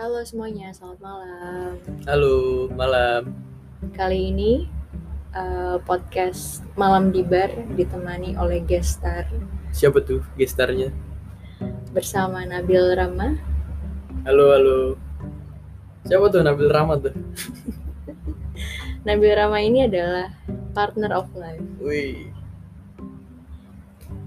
Halo 0.00 0.24
semuanya, 0.24 0.72
selamat 0.72 0.96
malam. 1.04 1.76
Halo, 2.08 2.36
malam. 2.72 3.36
Kali 3.92 4.32
ini 4.32 4.64
eh, 5.36 5.76
podcast 5.84 6.64
Malam 6.72 7.12
di 7.12 7.20
Bar 7.20 7.52
ditemani 7.76 8.32
oleh 8.40 8.64
gestar 8.64 9.28
Siapa 9.76 10.00
tuh 10.00 10.24
gestarnya? 10.40 10.88
bersama 11.92 12.48
Nabil 12.48 12.80
Rama. 12.96 13.36
Halo, 14.24 14.56
halo. 14.56 14.80
Siapa 16.08 16.32
tuh 16.32 16.48
Nabil 16.48 16.72
Rahmat 16.72 16.98
tuh? 17.04 17.14
Nabil 19.04 19.36
Rama 19.36 19.60
ini 19.60 19.84
adalah 19.84 20.32
partner 20.72 21.12
of 21.12 21.28
life. 21.36 21.60
Wih. 21.76 22.32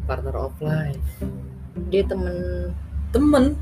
Partner 0.06 0.38
of 0.38 0.54
life. 0.62 1.10
Dia 1.90 2.06
temen, 2.06 2.70
Temen. 3.14 3.54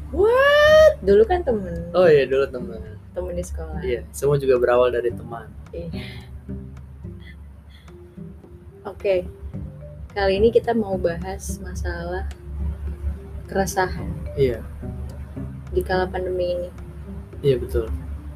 Dulu 1.01 1.23
kan 1.25 1.41
temen, 1.41 1.75
Oh 1.91 2.05
iya, 2.05 2.23
dulu 2.25 2.45
temen. 2.47 2.81
temen 3.11 3.33
di 3.33 3.43
sekolah. 3.43 3.81
Iya, 3.81 4.05
semua 4.09 4.37
juga 4.37 4.55
berawal 4.55 4.89
dari 4.89 5.09
teman. 5.09 5.49
Iya. 5.71 5.89
Oke, 8.81 9.25
kali 10.11 10.33
ini 10.37 10.49
kita 10.49 10.73
mau 10.73 10.97
bahas 10.97 11.61
masalah 11.61 12.25
keresahan 13.45 14.09
Iya, 14.33 14.63
di 15.69 15.81
kala 15.81 16.07
pandemi 16.07 16.55
ini. 16.55 16.69
iya 17.41 17.57
betul. 17.57 17.91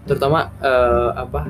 Terutama 0.05 0.53
eh, 0.59 1.09
apa? 1.15 1.49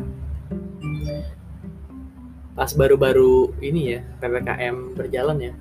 Pas 2.55 2.71
baru-baru 2.71 3.51
ini 3.59 3.91
ya, 3.91 3.99
PPKM 4.19 4.95
berjalan 4.95 5.37
ya. 5.41 5.53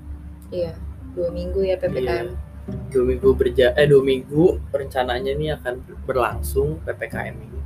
Iya, 0.52 0.72
dua 1.10 1.28
minggu 1.30 1.66
ya 1.66 1.74
PPKM. 1.74 2.28
Iya. 2.30 2.38
Dua 2.64 3.04
minggu 3.04 3.30
berja 3.36 3.76
eh 3.76 3.84
dua 3.84 4.00
minggu 4.00 4.72
rencananya 4.72 5.30
ini 5.30 5.52
akan 5.52 5.74
berlangsung 6.04 6.80
PPKM 6.82 7.36
ini. 7.36 7.58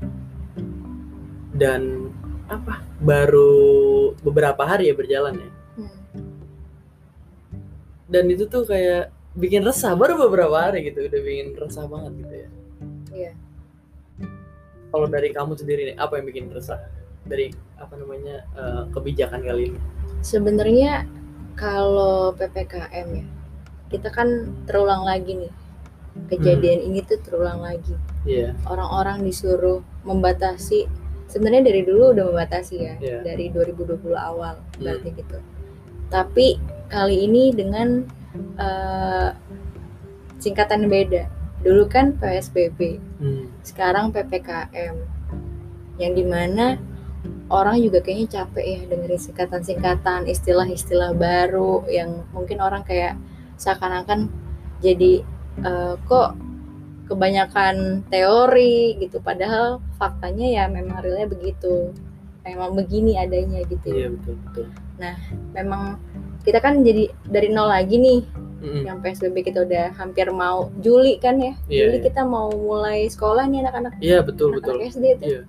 Dan 1.52 2.10
apa? 2.46 2.82
Baru 2.98 3.50
beberapa 4.20 4.64
hari 4.64 4.90
ya 4.90 4.94
berjalan 4.94 5.38
ya. 5.38 5.50
Hmm. 5.78 5.94
dan 8.08 8.24
itu 8.26 8.48
tuh 8.48 8.64
kayak 8.64 9.12
bikin 9.36 9.62
resah 9.62 9.92
baru 9.92 10.16
beberapa 10.26 10.56
hari 10.56 10.88
gitu 10.88 11.06
udah 11.06 11.20
bikin 11.20 11.54
resah 11.54 11.84
banget 11.86 12.12
gitu 12.18 12.34
ya 12.34 12.48
Iya. 13.08 13.32
kalau 14.88 15.06
dari 15.06 15.28
kamu 15.30 15.52
sendiri 15.54 15.92
nih 15.92 15.96
apa 16.00 16.16
yang 16.18 16.26
bikin 16.26 16.48
resah 16.48 16.80
dari 17.22 17.52
apa 17.76 17.94
namanya 17.94 18.42
eh, 18.56 18.82
kebijakan 18.90 19.44
kali 19.44 19.70
ini 19.70 19.80
Sebenarnya 20.18 21.04
kalau 21.54 22.34
PPKM 22.34 23.06
ya, 23.12 23.24
kita 23.88 24.08
kan 24.08 24.28
terulang 24.64 25.02
lagi 25.02 25.34
nih. 25.36 25.52
Kejadian 26.28 26.82
ini 26.82 27.00
tuh 27.06 27.18
terulang 27.22 27.62
lagi. 27.62 27.94
iya 28.26 28.52
Orang-orang 28.66 29.22
disuruh 29.22 29.80
membatasi. 30.02 30.84
Sebenarnya 31.28 31.68
dari 31.68 31.84
dulu 31.84 32.16
udah 32.16 32.24
membatasi 32.32 32.74
ya, 32.80 32.94
Iya. 32.98 33.20
dari 33.22 33.52
2020 33.52 34.16
awal 34.16 34.56
berarti 34.80 35.12
gitu. 35.12 35.38
Tapi 36.08 36.56
kali 36.88 37.28
ini 37.28 37.52
dengan 37.52 38.02
eh, 38.56 39.30
singkatan 40.38 40.86
beda. 40.86 41.26
Dulu 41.60 41.84
kan 41.90 42.14
PSBB, 42.16 43.02
Hmm, 43.18 43.50
sekarang 43.66 44.14
PPKM. 44.14 44.94
Yang 45.98 46.12
di 46.14 46.24
mana 46.24 46.78
orang 47.50 47.82
juga 47.82 47.98
kayaknya 47.98 48.46
capek 48.46 48.64
ya 48.64 48.80
dengerin 48.86 49.18
singkatan-singkatan, 49.18 50.30
istilah-istilah 50.30 51.18
baru 51.18 51.82
yang 51.90 52.22
mungkin 52.30 52.62
orang 52.62 52.86
kayak 52.86 53.18
seakan-akan 53.58 54.30
jadi 54.80 55.26
eh, 55.66 55.94
kok 56.06 56.38
kebanyakan 57.10 58.04
teori 58.12 58.96
gitu 59.00 59.18
padahal 59.20 59.80
faktanya 59.98 60.46
ya 60.46 60.64
memang 60.70 61.02
realnya 61.02 61.28
begitu. 61.28 61.92
Memang 62.46 62.72
begini 62.72 63.20
adanya 63.20 63.60
gitu. 63.68 63.92
Iya 63.92 64.08
ya. 64.08 64.08
betul. 64.16 64.34
Betul 64.48 64.66
memang 65.54 65.98
kita 66.42 66.58
kan 66.62 66.82
jadi 66.82 67.10
dari 67.26 67.48
nol 67.50 67.70
lagi 67.70 67.98
nih. 67.98 68.22
Mm-mm. 68.58 68.90
yang 68.90 68.98
PSBB 68.98 69.46
kita 69.54 69.62
udah 69.62 69.94
hampir 69.94 70.26
mau 70.34 70.66
Juli 70.82 71.14
kan 71.22 71.38
ya? 71.38 71.54
Iya, 71.70 71.94
Juli 71.94 71.98
iya. 72.02 72.06
kita 72.10 72.26
mau 72.26 72.50
mulai 72.50 73.06
sekolah 73.06 73.46
nih 73.46 73.62
anak-anak. 73.62 73.92
Iya 74.02 74.18
betul 74.26 74.50
betul. 74.58 74.82
Anak-anak 74.82 74.98
SD 74.98 75.04
itu 75.14 75.24
Iya. 75.30 75.42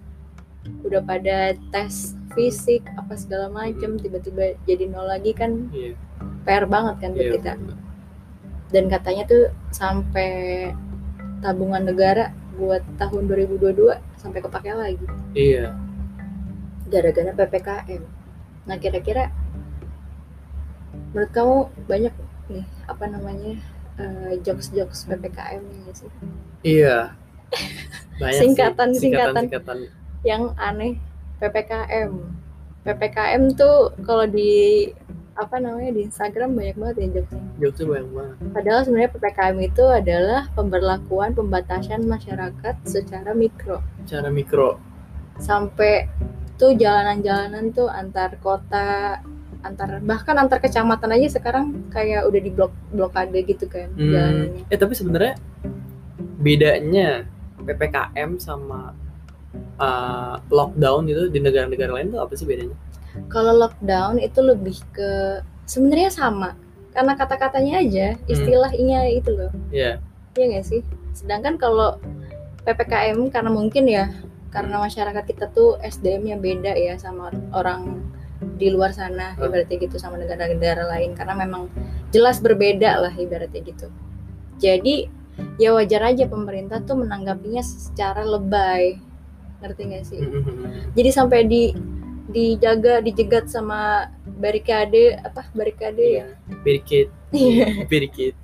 udah 0.86 1.02
pada 1.02 1.38
tes 1.74 2.14
fisik 2.38 2.86
apa 2.94 3.18
segala 3.18 3.50
macem 3.50 3.98
tiba-tiba 3.98 4.54
jadi 4.70 4.94
nol 4.94 5.10
lagi 5.10 5.34
kan? 5.34 5.74
Iya. 5.74 5.98
PR 6.46 6.70
banget 6.70 7.02
kan 7.02 7.10
buat 7.18 7.26
iya 7.26 7.34
kita 7.34 7.52
dan 8.70 8.86
katanya 8.88 9.24
tuh 9.26 9.44
sampai 9.70 10.30
tabungan 11.42 11.84
negara 11.86 12.30
buat 12.60 12.84
tahun 13.00 13.32
2022 13.32 13.96
sampai 14.20 14.40
kepake 14.44 14.70
lagi 14.74 15.06
iya 15.34 15.74
gara-gara 16.86 17.32
PPKM 17.34 18.04
nah 18.68 18.76
kira-kira 18.76 19.32
menurut 21.14 21.32
kamu 21.32 21.56
banyak 21.88 22.14
nih 22.50 22.66
apa 22.86 23.06
namanya 23.08 23.54
eh, 23.98 24.34
jokes-jokes 24.42 25.08
PPKM 25.08 25.62
nggak 25.64 25.96
sih 25.96 26.10
iya 26.62 27.16
banyak 28.22 28.36
sih. 28.36 28.42
Singkatan- 28.46 28.94
singkatan. 28.94 29.44
singkatan 29.48 29.78
yang 30.22 30.52
aneh 30.60 31.00
PPKM. 31.40 32.12
PPKM 32.84 33.56
tuh 33.56 33.96
kalau 34.04 34.28
di 34.28 34.92
apa 35.34 35.56
namanya 35.58 35.92
di 35.92 36.02
Instagram 36.04 36.50
banyak 36.52 36.76
banget 36.76 36.96
ya 36.96 37.08
jokesnya. 37.16 37.44
jokesnya 37.58 37.88
banyak 37.88 38.10
banget 38.12 38.36
Padahal 38.52 38.80
sebenarnya 38.82 39.12
PPKM 39.12 39.58
itu 39.62 39.84
adalah 39.86 40.42
pemberlakuan 40.52 41.32
pembatasan 41.32 42.02
masyarakat 42.04 42.76
secara 42.84 43.32
mikro. 43.34 43.80
cara 44.04 44.28
mikro 44.28 44.80
Sampai 45.38 46.08
tuh 46.54 46.74
jalanan-jalanan 46.74 47.72
tuh 47.72 47.88
antar 47.88 48.36
kota, 48.38 49.24
antar 49.60 50.00
bahkan 50.02 50.36
antar 50.36 50.58
kecamatan 50.58 51.14
aja 51.14 51.28
sekarang 51.34 51.88
kayak 51.88 52.24
udah 52.24 52.38
di 52.38 52.50
blok 52.50 52.72
blokade 52.90 53.40
gitu 53.44 53.66
kan 53.66 53.88
Hmm. 53.92 54.10
jalanannya. 54.10 54.64
eh 54.66 54.78
tapi 54.78 54.94
sebenarnya 54.94 55.34
bedanya 56.38 57.28
ppkm 57.60 58.36
sama 58.38 58.96
uh, 59.80 60.38
lockdown 60.50 61.10
itu 61.10 61.30
di 61.30 61.40
negara-negara 61.42 61.92
lain 61.96 62.14
tuh 62.14 62.22
apa 62.22 62.34
sih 62.38 62.46
bedanya 62.46 62.76
Kalau 63.28 63.58
lockdown 63.58 64.22
itu 64.22 64.40
lebih 64.40 64.78
ke 64.94 65.42
sebenarnya 65.66 66.14
sama 66.14 66.54
karena 66.94 67.14
kata-katanya 67.18 67.74
aja 67.82 68.08
istilahnya 68.26 69.10
itu 69.14 69.30
loh. 69.34 69.52
Iya 69.70 70.02
Iya 70.38 70.46
nggak 70.56 70.66
sih? 70.66 70.82
Sedangkan 71.14 71.58
kalau 71.58 71.98
PPKM 72.64 73.18
karena 73.34 73.50
mungkin 73.50 73.90
ya 73.90 74.14
karena 74.50 74.82
masyarakat 74.82 75.24
kita 75.26 75.46
tuh 75.54 75.78
SDM-nya 75.82 76.38
beda 76.42 76.74
ya 76.74 76.98
sama 76.98 77.30
orang 77.54 78.02
di 78.58 78.72
luar 78.72 78.96
sana 78.96 79.36
Hmm. 79.36 79.46
ibaratnya 79.52 79.78
gitu 79.78 80.00
sama 80.00 80.16
negara-negara 80.18 80.88
lain 80.90 81.12
karena 81.14 81.36
memang 81.36 81.68
jelas 82.14 82.40
berbeda 82.40 83.04
lah 83.04 83.14
ibaratnya 83.14 83.62
gitu. 83.62 83.88
Jadi 84.60 85.08
ya 85.60 85.72
wajar 85.76 86.14
aja 86.14 86.28
pemerintah 86.28 86.84
tuh 86.84 87.00
menanggapinya 87.00 87.64
secara 87.64 88.24
lebay. 88.24 89.00
Ngerti 89.60 89.82
nggak 89.86 90.04
sih? 90.06 90.20
Mm-mm. 90.20 90.94
Jadi 90.94 91.10
sampai 91.10 91.40
di 91.44 91.72
dijaga 92.30 93.02
dijegat 93.02 93.50
sama 93.50 94.06
barikade 94.38 95.18
apa 95.18 95.50
barikade 95.52 96.06
ya? 96.16 96.28
Birikit, 96.62 97.10
Iya. 97.30 97.66
birikit. 97.92 98.38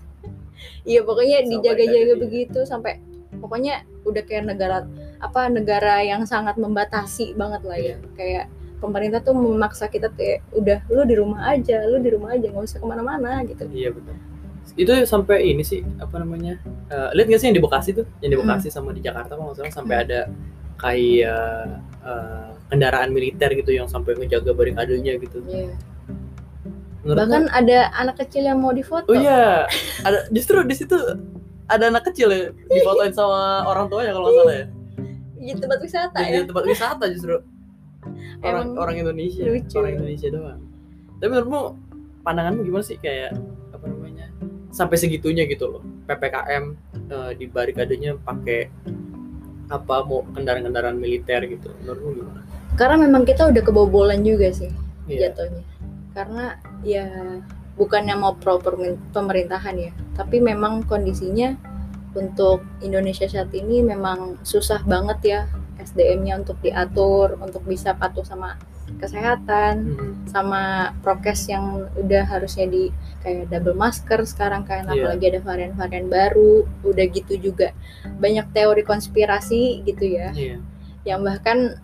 Iya 0.81 1.01
pokoknya 1.01 1.45
dijaga-jaga 1.45 2.13
begitu 2.17 2.59
sampai 2.63 2.97
pokoknya 3.35 3.85
udah 4.03 4.23
kayak 4.23 4.45
negara 4.47 4.85
apa 5.17 5.49
negara 5.49 6.01
yang 6.01 6.25
sangat 6.25 6.55
membatasi 6.55 7.33
banget 7.33 7.61
lah 7.65 7.77
ya 7.77 7.95
kayak 8.13 8.45
pemerintah 8.77 9.19
tuh 9.19 9.33
memaksa 9.33 9.85
kita 9.85 10.09
tuh 10.09 10.21
ya, 10.21 10.37
udah 10.51 10.77
lu 10.87 11.01
di 11.03 11.15
rumah 11.17 11.41
aja 11.49 11.81
lu 11.85 11.97
di 11.97 12.09
rumah 12.09 12.37
aja 12.37 12.47
nggak 12.49 12.65
usah 12.65 12.77
ke 12.77 12.85
mana-mana 12.85 13.41
gitu 13.43 13.65
Iya 13.69 13.89
betul. 13.91 14.15
Itu 14.75 14.91
sampai 15.05 15.45
ini 15.45 15.61
sih 15.61 15.81
apa 15.97 16.19
namanya? 16.19 16.57
eh, 16.89 17.09
lihat 17.13 17.27
gak 17.29 17.39
sih 17.39 17.47
yang 17.49 17.57
di 17.57 17.63
Bekasi 17.63 17.89
tuh? 17.93 18.05
Yang 18.19 18.31
di 18.33 18.37
Bekasi 18.41 18.67
sama 18.69 18.89
di 18.91 19.01
Jakarta 19.01 19.33
kalau 19.33 19.53
nggak 19.53 19.57
salah 19.61 19.73
sampai 19.73 19.95
ada 20.05 20.19
kayak 20.77 21.79
eh, 22.03 22.49
kendaraan 22.69 23.13
militer 23.13 23.51
gitu 23.55 23.71
yang 23.71 23.87
sampai 23.87 24.17
ngejaga 24.17 24.51
barikadenya 24.51 25.15
gitu. 25.21 25.39
Iya. 25.45 25.73
Menurut 27.05 27.17
bahkan 27.21 27.43
ada 27.53 27.93
anak 28.01 28.17
kecil 28.17 28.49
yang 28.49 28.57
mau 28.65 28.73
difoto 28.73 29.05
Oh 29.05 29.13
iya, 29.13 29.69
ada 30.01 30.25
justru 30.33 30.57
di 30.65 30.73
situ 30.73 30.97
ada 31.69 31.93
anak 31.93 32.09
kecil 32.09 32.33
ya 32.33 32.49
difotoin 32.65 33.13
sama 33.13 33.61
orang 33.69 33.85
tuanya 33.89 34.13
kalau 34.13 34.29
nggak 34.29 34.41
salah 34.41 34.55
ya. 34.57 34.65
di 35.45 35.53
tempat 35.61 35.79
wisata 35.85 36.17
Di 36.17 36.33
ya 36.33 36.41
tempat 36.49 36.65
wisata 36.65 37.05
justru. 37.13 37.37
Orang 38.45 38.73
Emang 38.73 38.81
orang 38.85 38.95
Indonesia, 39.01 39.41
lucu. 39.49 39.73
orang 39.81 39.97
Indonesia 39.97 40.27
doang. 40.29 40.61
Tapi 41.17 41.25
menurutmu 41.25 41.61
pandanganmu 42.21 42.61
gimana 42.61 42.85
sih 42.85 42.97
kayak 43.01 43.33
apa 43.73 43.85
namanya? 43.89 44.29
Sampai 44.69 44.97
segitunya 45.01 45.49
gitu 45.49 45.65
loh. 45.69 45.81
PPKM 46.05 46.63
eh, 47.09 47.31
di 47.33 47.45
barikadenya 47.49 48.17
pakai 48.21 48.69
apa 49.67 50.05
mau 50.05 50.21
kendaraan-kendaraan 50.31 50.97
militer 50.97 51.45
gitu. 51.47 51.69
Menurutmu 51.81 52.11
gimana? 52.15 52.41
karena 52.75 53.07
memang 53.07 53.23
kita 53.23 53.47
udah 53.47 53.63
kebobolan 53.63 54.19
juga 54.19 54.51
sih 54.51 54.67
Iya. 55.07 55.31
jatuhnya 55.31 55.63
karena 56.11 56.59
ya 56.83 57.07
bukannya 57.79 58.15
mau 58.19 58.35
pro 58.35 58.59
permin- 58.59 58.99
pemerintahan 59.15 59.75
ya 59.79 59.91
tapi 60.11 60.43
memang 60.43 60.83
kondisinya 60.83 61.55
untuk 62.15 62.67
Indonesia 62.83 63.27
saat 63.27 63.47
ini 63.55 63.79
memang 63.79 64.43
susah 64.43 64.83
banget 64.83 65.19
ya 65.23 65.39
SDM-nya 65.79 66.43
untuk 66.43 66.59
diatur 66.59 67.39
untuk 67.39 67.63
bisa 67.63 67.95
patuh 67.95 68.27
sama 68.27 68.59
kesehatan 68.97 69.75
Hmm. 69.95 70.13
sama 70.25 70.61
prokes 70.99 71.47
yang 71.47 71.87
udah 71.95 72.23
harusnya 72.25 72.65
di 72.65 72.89
kayak 73.21 73.47
double 73.47 73.73
masker 73.73 74.19
sekarang 74.23 74.63
kan 74.63 74.83
Iya. 74.85 74.93
apalagi 74.93 75.25
ada 75.31 75.39
varian-varian 75.41 76.07
baru 76.07 76.53
udah 76.81 77.05
gitu 77.07 77.33
juga 77.41 77.71
banyak 78.17 78.51
teori 78.51 78.83
konspirasi 78.83 79.83
gitu 79.83 80.05
ya 80.05 80.31
Iya. 80.31 80.57
yang 81.03 81.21
bahkan 81.21 81.79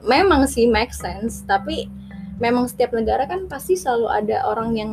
memang 0.00 0.44
sih 0.44 0.66
make 0.66 0.92
sense 0.92 1.42
tapi 1.42 1.88
memang 2.36 2.66
setiap 2.66 2.92
negara 2.92 3.24
kan 3.24 3.46
pasti 3.46 3.72
selalu 3.74 4.10
ada 4.10 4.36
orang 4.44 4.70
yang 4.74 4.92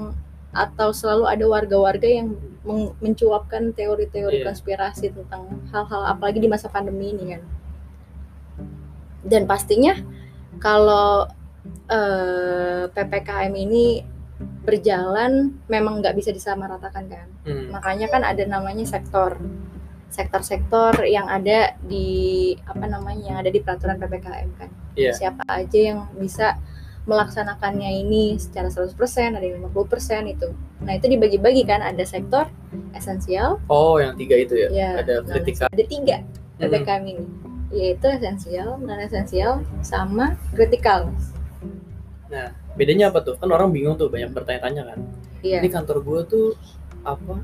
atau 0.51 0.91
selalu 0.91 1.25
ada 1.25 1.45
warga-warga 1.47 2.05
yang 2.05 2.35
mencuapkan 3.01 3.71
teori-teori 3.71 4.39
Iya. 4.39 4.45
konspirasi 4.45 5.09
tentang 5.09 5.47
hal-hal 5.71 6.05
apalagi 6.07 6.39
di 6.39 6.47
masa 6.47 6.67
pandemi 6.67 7.11
ini 7.11 7.35
kan 7.35 7.41
dan 9.21 9.45
pastinya 9.45 9.93
kalau 10.57 11.27
eh, 11.87 12.83
ppkm 12.87 13.51
ini 13.53 14.01
berjalan 14.61 15.31
memang 15.67 16.01
nggak 16.01 16.15
bisa 16.15 16.29
disamaratakan 16.29 17.05
kan 17.07 17.27
Hmm. 17.41 17.69
makanya 17.69 18.07
kan 18.07 18.21
ada 18.21 18.45
namanya 18.45 18.85
sektor 18.85 19.37
sektor-sektor 20.07 21.01
yang 21.03 21.25
ada 21.25 21.73
di 21.81 22.51
apa 22.61 22.85
namanya 22.85 23.23
yang 23.23 23.37
ada 23.37 23.47
di 23.47 23.57
peraturan 23.57 23.97
ppkm 23.97 24.49
kan 24.55 24.69
Iya. 24.93 25.15
siapa 25.15 25.41
aja 25.47 25.79
yang 25.79 25.99
bisa 26.13 26.59
melaksanakannya 27.01 27.97
ini 27.97 28.35
secara 28.35 28.67
100% 28.67 28.93
ada 29.33 29.41
yang 29.41 29.63
50% 29.63 30.27
itu 30.27 30.49
nah 30.79 30.93
itu 30.93 31.05
dibagi-bagi 31.07 31.63
kan 31.63 31.81
ada 31.81 32.03
sektor 32.03 32.45
esensial 32.91 33.57
Oh, 33.65 33.97
yang 33.97 34.13
tiga 34.13 34.35
itu 34.35 34.53
ya. 34.55 34.69
ya 34.69 34.89
Ada 34.99 35.21
kritikal. 35.23 35.67
ada 35.67 35.83
tiga 35.83 36.17
Hmm. 36.21 36.61
ppkm 36.61 37.03
ini 37.07 37.25
yaitu 37.71 38.05
esensial 38.05 38.77
non 38.77 38.99
esensial 38.99 39.63
sama 39.81 40.35
kritikal 40.51 41.07
Bedanya 42.79 43.11
apa 43.11 43.19
tuh? 43.21 43.35
Kan 43.35 43.51
orang 43.51 43.69
bingung 43.75 43.99
tuh, 43.99 44.07
banyak 44.07 44.31
bertanya-tanya 44.31 44.95
kan. 44.95 44.99
iya 45.43 45.59
Ini 45.59 45.69
kantor 45.69 45.97
gue 46.01 46.19
tuh 46.27 46.47
apa? 47.03 47.43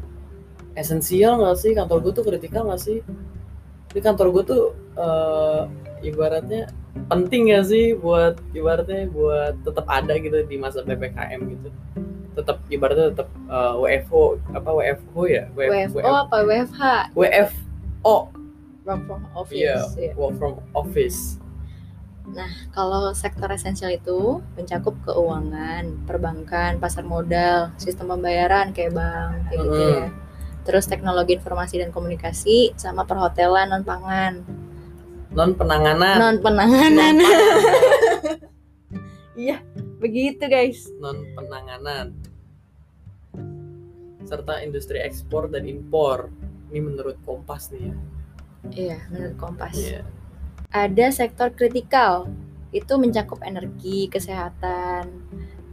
Esensial 0.77 1.41
nggak 1.41 1.57
sih? 1.57 1.71
Kantor 1.75 1.97
gue 2.05 2.11
tuh 2.15 2.23
kritikal 2.23 2.69
nggak 2.69 2.81
sih? 2.81 2.99
Ini 3.93 3.99
kantor 4.03 4.27
gue 4.31 4.43
tuh 4.45 4.63
eh, 4.95 5.61
ibaratnya 6.05 6.69
penting 7.09 7.49
nggak 7.49 7.65
sih 7.65 7.93
buat 7.97 8.37
ibaratnya 8.53 9.09
buat 9.09 9.57
tetap 9.65 9.85
ada 9.89 10.13
gitu 10.17 10.45
di 10.45 10.55
masa 10.55 10.85
ppkm 10.85 11.41
gitu. 11.57 11.69
Tetap 12.37 12.61
ibaratnya 12.69 13.11
tetap 13.11 13.29
eh, 13.49 13.73
WFO 13.75 14.37
apa 14.53 14.69
WFO 14.69 15.21
ya? 15.25 15.49
WFO 15.57 15.99
apa 16.05 16.37
WFH 16.45 16.81
WFO 17.17 18.15
work 18.87 19.01
from 19.03 19.21
office 19.35 19.59
Iya, 19.59 19.77
ya. 19.99 20.11
work 20.15 20.33
from 20.39 20.53
office. 20.71 21.35
Kalau 22.75 23.15
sektor 23.15 23.47
esensial 23.49 23.95
itu 23.95 24.43
mencakup 24.59 24.93
keuangan, 25.07 26.03
perbankan, 26.03 26.75
pasar 26.77 27.07
modal, 27.07 27.71
sistem 27.79 28.11
pembayaran 28.11 28.75
kayak 28.75 28.93
bank, 28.93 29.47
kayak 29.47 29.59
gitu 29.63 29.79
ya. 29.79 30.07
Terus 30.67 30.85
teknologi 30.91 31.39
informasi 31.39 31.79
dan 31.79 31.95
komunikasi, 31.95 32.75
sama 32.75 33.07
perhotelan 33.07 33.71
non 33.71 33.87
pangan, 33.87 34.43
Non 35.31 35.53
penanganan, 35.53 36.17
non 36.17 36.37
penanganan. 36.41 37.15
Iya, 39.37 39.61
begitu 40.01 40.49
guys. 40.49 40.89
non 40.97 41.21
penanganan. 41.37 42.09
Serta 44.25 44.65
industri 44.65 44.97
ekspor 44.97 45.45
dan 45.45 45.69
impor. 45.69 46.33
Ini 46.73 46.81
menurut 46.81 47.21
Kompas 47.21 47.69
nih 47.69 47.93
ya. 47.93 47.95
Iya, 48.73 48.97
menurut 49.13 49.35
Kompas. 49.37 49.77
Iya. 49.77 50.01
Ada 50.67 51.15
sektor 51.15 51.47
kritikal, 51.49 52.27
itu 52.69 52.93
mencakup 52.95 53.39
energi, 53.41 54.11
kesehatan, 54.11 55.07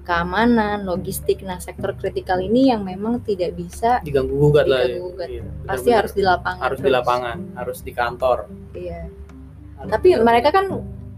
keamanan, 0.02 0.86
logistik. 0.86 1.42
Nah, 1.42 1.58
sektor 1.58 1.92
kritikal 1.92 2.38
ini 2.38 2.70
yang 2.70 2.86
memang 2.86 3.18
tidak 3.20 3.58
bisa 3.58 3.98
Diganggu 4.00 4.38
gugat 4.38 4.70
lah 4.70 4.86
ya. 4.86 5.02
Iya, 5.26 5.42
pasti 5.66 5.90
benar-benar. 5.90 5.98
harus 5.98 6.12
di 6.14 6.22
lapangan. 6.22 6.62
harus 6.62 6.78
di 6.78 6.82
terus. 6.84 6.94
lapangan, 6.94 7.38
harus 7.54 7.78
di 7.80 7.92
kantor. 7.92 8.38
Iya. 8.72 9.00
Harus 9.74 9.90
Tapi 9.90 10.08
di- 10.08 10.22
mereka 10.22 10.48
kan 10.50 10.64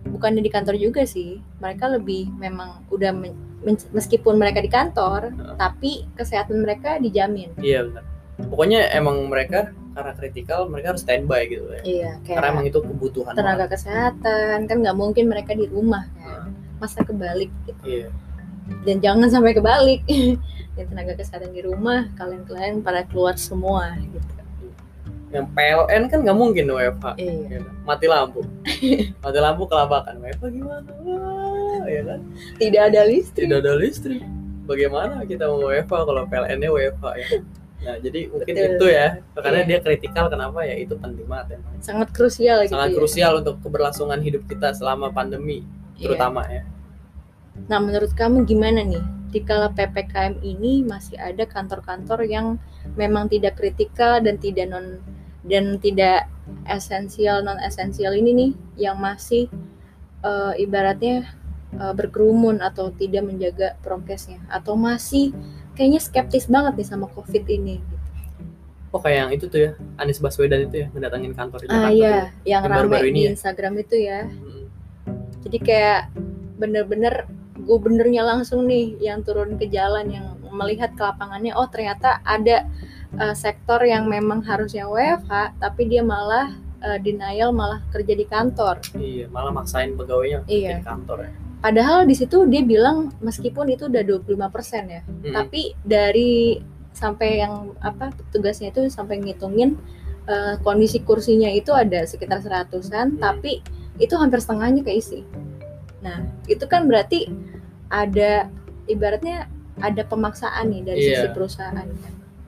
bukannya 0.07 0.41
di 0.41 0.49
kantor 0.49 0.77
juga 0.81 1.03
sih. 1.05 1.37
Mereka 1.61 1.85
lebih 1.93 2.33
memang 2.33 2.81
udah 2.89 3.13
men- 3.13 3.45
meskipun 3.93 4.41
mereka 4.41 4.65
di 4.65 4.73
kantor, 4.73 5.29
Heeh. 5.29 5.57
tapi 5.61 6.09
kesehatan 6.17 6.65
mereka 6.65 6.97
dijamin. 6.97 7.53
Iya 7.61 7.85
benar. 7.85 8.05
Pokoknya 8.49 8.89
emang 8.91 9.29
mereka 9.29 9.69
karena 9.97 10.13
kritikal 10.13 10.69
mereka 10.69 10.93
harus 10.93 11.03
standby 11.03 11.49
gitu 11.49 11.65
ya. 11.73 11.83
Iya, 11.83 12.11
Karena 12.29 12.53
emang 12.53 12.69
kayak 12.69 12.77
itu 12.77 12.81
kebutuhan 12.85 13.33
tenaga 13.33 13.65
banget. 13.65 13.73
kesehatan 13.81 14.59
kan 14.69 14.77
nggak 14.85 14.97
mungkin 15.01 15.25
mereka 15.33 15.57
di 15.57 15.65
rumah 15.65 16.05
kan. 16.21 16.53
Masa 16.77 17.01
kebalik 17.01 17.49
gitu. 17.65 17.83
Iya. 17.89 18.09
Dan 18.85 19.01
jangan 19.01 19.29
sampai 19.33 19.57
kebalik. 19.57 20.05
Yang 20.77 20.93
tenaga 20.93 21.13
kesehatan 21.17 21.57
di 21.57 21.65
rumah, 21.65 22.05
kalian-kalian 22.21 22.85
pada 22.85 23.09
keluar 23.09 23.41
semua 23.41 23.97
gitu. 23.97 24.37
Yang 25.33 25.49
PLN 25.57 26.03
kan 26.13 26.19
nggak 26.21 26.37
mungkin 26.37 26.65
WFH. 26.69 27.07
Iya. 27.17 27.33
ya? 27.57 27.61
Mati 27.89 28.07
lampu. 28.07 28.45
Mati 29.25 29.39
lampu 29.41 29.65
kelabakan. 29.65 30.21
WFH 30.21 30.45
gimana? 30.53 30.91
Wah, 31.03 31.83
ya 31.89 32.03
kan? 32.05 32.21
Tidak 32.61 32.83
ada 32.93 33.01
listrik. 33.09 33.49
Tidak 33.49 33.59
ada 33.65 33.73
listrik. 33.81 34.21
Bagaimana 34.69 35.25
kita 35.25 35.49
mau 35.49 35.65
WFH 35.65 35.95
kalau 36.05 36.23
PLN-nya 36.29 36.69
WFH 36.69 37.05
ya? 37.17 37.29
Nah, 37.77 37.97
jadi 38.01 38.21
mungkin 38.33 38.55
Betul. 38.57 38.73
itu 38.73 38.87
ya. 38.89 39.09
Karena 39.37 39.61
Iya. 39.63 39.69
dia 39.69 39.79
kritikal 39.85 40.27
kenapa 40.27 40.65
ya 40.65 40.75
itu 40.75 40.95
penting 40.97 41.27
banget 41.29 41.47
ya. 41.55 41.59
Sangat 41.85 42.09
krusial 42.11 42.65
gitu 42.65 42.73
Sangat 42.73 42.91
ya. 42.91 42.97
krusial 42.97 43.33
untuk 43.45 43.61
keberlangsungan 43.61 44.21
hidup 44.25 44.43
kita 44.49 44.73
selama 44.73 45.13
pandemi 45.13 45.63
Iya. 45.97 46.11
terutama 46.11 46.43
ya. 46.49 46.65
Nah, 47.69 47.81
menurut 47.81 48.13
kamu 48.13 48.45
gimana 48.45 48.85
nih? 48.85 49.01
Di 49.33 49.41
kala 49.45 49.73
PPKM 49.73 50.41
ini 50.41 50.81
masih 50.85 51.21
ada 51.21 51.45
kantor-kantor 51.45 52.25
yang 52.25 52.57
memang 52.97 53.29
tidak 53.29 53.61
kritikal 53.61 54.21
dan 54.25 54.41
tidak 54.41 54.73
non 54.73 55.01
dan 55.45 55.77
tidak 55.79 56.27
esensial 56.67 57.45
non 57.45 57.61
esensial 57.61 58.17
ini 58.17 58.31
nih 58.33 58.51
yang 58.89 58.97
masih 58.97 59.49
eh, 60.25 60.53
ibaratnya 60.59 61.29
eh, 61.75 61.93
berkerumun 61.97 62.63
atau 62.63 62.95
tidak 62.95 63.27
menjaga 63.27 63.75
prokesnya 63.83 64.39
atau 64.47 64.79
masih 64.79 65.35
kayaknya 65.75 66.01
skeptis 66.01 66.47
banget 66.47 66.79
nih 66.79 66.89
sama 66.89 67.07
COVID 67.11 67.45
ini. 67.51 67.83
Oh 68.95 69.03
kayak 69.03 69.29
yang 69.29 69.31
itu 69.35 69.45
tuh 69.51 69.61
ya, 69.61 69.71
Anies 70.01 70.23
Baswedan 70.23 70.71
itu 70.71 70.87
ya 70.87 70.89
mendatangin 70.95 71.37
kantor 71.37 71.59
di 71.63 71.67
Ah 71.69 71.91
Jakarta 71.91 71.93
iya, 71.93 72.09
tuh. 72.09 72.15
yang 72.17 72.31
Yang 72.47 72.63
ramai 72.63 72.77
baru-baru 72.81 73.07
ini 73.11 73.19
di 73.19 73.23
ya? 73.23 73.31
Instagram 73.37 73.73
itu 73.83 73.97
ya. 74.01 74.21
Mm. 74.25 74.65
Jadi 75.45 75.59
kayak 75.61 76.01
bener-bener 76.57 77.15
gubernurnya 77.67 78.23
langsung 78.25 78.65
nih 78.65 78.97
yang 79.03 79.21
turun 79.21 79.61
ke 79.61 79.69
jalan 79.69 80.09
yang 80.09 80.27
melihat 80.49 80.97
ke 80.97 81.03
lapangannya 81.05 81.53
oh 81.53 81.69
ternyata 81.69 82.25
ada 82.25 82.65
uh, 83.21 83.37
sektor 83.37 83.85
yang 83.85 84.09
memang 84.09 84.41
harusnya 84.41 84.89
WFH 84.89 85.61
tapi 85.61 85.85
dia 85.89 86.01
malah 86.01 86.57
uh, 86.81 86.99
denial 87.01 87.53
malah 87.53 87.85
kerja 87.93 88.17
di 88.17 88.25
kantor. 88.25 88.81
Iya, 88.97 89.29
malah 89.29 89.53
maksain 89.53 89.93
pegawainya 89.97 90.49
Iya. 90.49 90.81
di 90.81 90.85
kantor 90.85 91.19
ya. 91.29 91.33
Padahal 91.57 92.05
di 92.05 92.13
situ 92.13 92.45
dia 92.47 92.63
bilang 92.63 93.11
meskipun 93.19 93.67
itu 93.69 93.89
udah 93.89 94.03
25% 94.03 94.85
ya, 94.87 95.03
Mm. 95.03 95.33
tapi 95.33 95.75
dari 95.83 96.61
sampai 96.93 97.45
yang 97.45 97.77
apa 97.81 98.09
tugasnya 98.31 98.71
itu 98.71 98.89
sampai 98.89 99.21
ngitungin 99.21 99.77
uh, 100.25 100.57
kondisi 100.61 101.01
kursinya 101.01 101.49
itu 101.49 101.69
ada 101.71 102.03
sekitar 102.03 102.41
seratusan 102.41 103.17
Hmm. 103.17 103.21
tapi 103.21 103.61
itu 104.01 104.17
hampir 104.17 104.41
setengahnya 104.41 104.81
keisi 104.81 105.21
nah 106.01 106.25
itu 106.47 106.65
kan 106.65 106.89
berarti 106.89 107.29
ada 107.93 108.49
ibaratnya 108.87 109.45
ada 109.77 110.03
pemaksaan 110.03 110.73
nih 110.73 110.83
dari 110.83 111.01
Iya. 111.03 111.13
sisi 111.21 111.29
perusahaan 111.37 111.77
kan. 111.77 111.89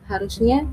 harusnya 0.08 0.64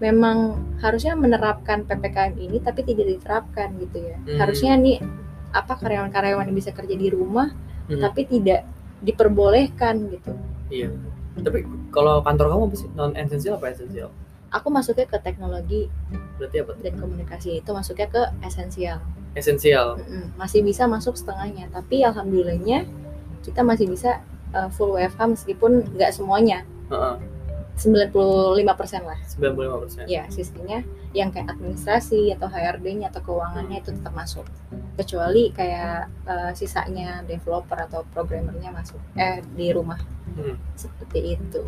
memang 0.00 0.56
harusnya 0.80 1.12
menerapkan 1.12 1.84
ppkm 1.84 2.32
ini 2.40 2.64
tapi 2.64 2.80
tidak 2.80 3.12
diterapkan 3.12 3.76
gitu 3.76 4.08
ya 4.08 4.16
Hmm. 4.24 4.38
harusnya 4.40 4.72
nih 4.72 5.04
apa 5.52 5.76
karyawan-karyawan 5.76 6.48
yang 6.48 6.56
bisa 6.56 6.72
kerja 6.72 6.96
di 6.96 7.12
rumah 7.12 7.52
Hmm. 7.88 8.00
tapi 8.04 8.28
tidak 8.28 8.68
diperbolehkan 9.00 10.12
gitu 10.12 10.32
Iya. 10.68 10.92
Tapi 11.38 11.64
kalau 11.88 12.20
kantor 12.20 12.50
kamu 12.52 12.62
apa 12.68 12.76
sih? 12.76 12.88
Non 12.92 13.16
esensial 13.16 13.56
apa 13.56 13.72
esensial? 13.72 14.12
aku 14.48 14.68
masuknya 14.72 15.04
ke 15.04 15.16
teknologi 15.20 15.92
Berarti 16.40 16.56
apa 16.64 16.72
dan 16.80 16.94
komunikasi 16.96 17.60
itu 17.60 17.70
masuknya 17.72 18.08
ke 18.08 18.22
esensial 18.44 18.98
Esensial. 19.36 20.00
Mm-mm, 20.00 20.34
masih 20.40 20.64
bisa 20.64 20.88
masuk 20.88 21.14
setengahnya 21.14 21.68
tapi 21.70 22.00
alhamdulillahnya 22.02 22.88
kita 23.44 23.60
masih 23.62 23.86
bisa 23.86 24.24
uh, 24.56 24.66
full 24.72 24.96
WFH 24.96 25.20
meskipun 25.20 25.84
nggak 25.94 26.10
semuanya 26.16 26.64
Heeh. 26.88 27.14
95% 27.78 29.06
lah. 29.06 29.18
95%. 29.38 30.10
Ya, 30.10 30.26
sistemnya 30.34 30.82
yang 31.14 31.30
kayak 31.30 31.54
administrasi 31.54 32.34
atau 32.34 32.50
HRD-nya 32.50 33.14
atau 33.14 33.22
keuangannya 33.22 33.78
itu 33.78 33.94
tetap 33.94 34.10
masuk. 34.18 34.42
Kecuali 34.98 35.54
kayak 35.54 36.10
uh, 36.26 36.50
sisanya 36.58 37.22
developer 37.22 37.78
atau 37.78 38.02
programmernya 38.10 38.74
masuk 38.74 38.98
eh 39.14 39.38
di 39.54 39.70
rumah. 39.70 40.02
Hmm. 40.34 40.58
Seperti 40.74 41.38
itu. 41.38 41.62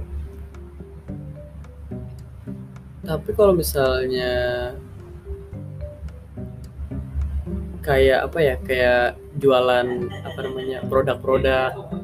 Tapi 3.07 3.31
kalau 3.33 3.55
misalnya 3.55 4.31
kayak 7.87 8.29
apa 8.29 8.39
ya, 8.43 8.55
kayak 8.61 9.07
jualan 9.39 9.87
apa 10.27 10.39
namanya 10.43 10.83
produk-produk 10.91 12.00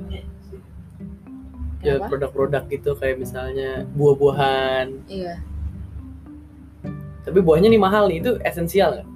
ya 1.86 2.02
produk-produk 2.02 2.62
gitu 2.66 2.90
kayak 2.94 3.16
misalnya 3.16 3.86
buah-buahan 3.92 4.86
Iya. 5.06 5.34
tapi 7.22 7.38
buahnya 7.38 7.68
nih 7.68 7.80
mahal 7.80 8.06
nih 8.06 8.18
itu 8.20 8.30
esensial 8.40 8.90
nggak? 8.94 9.08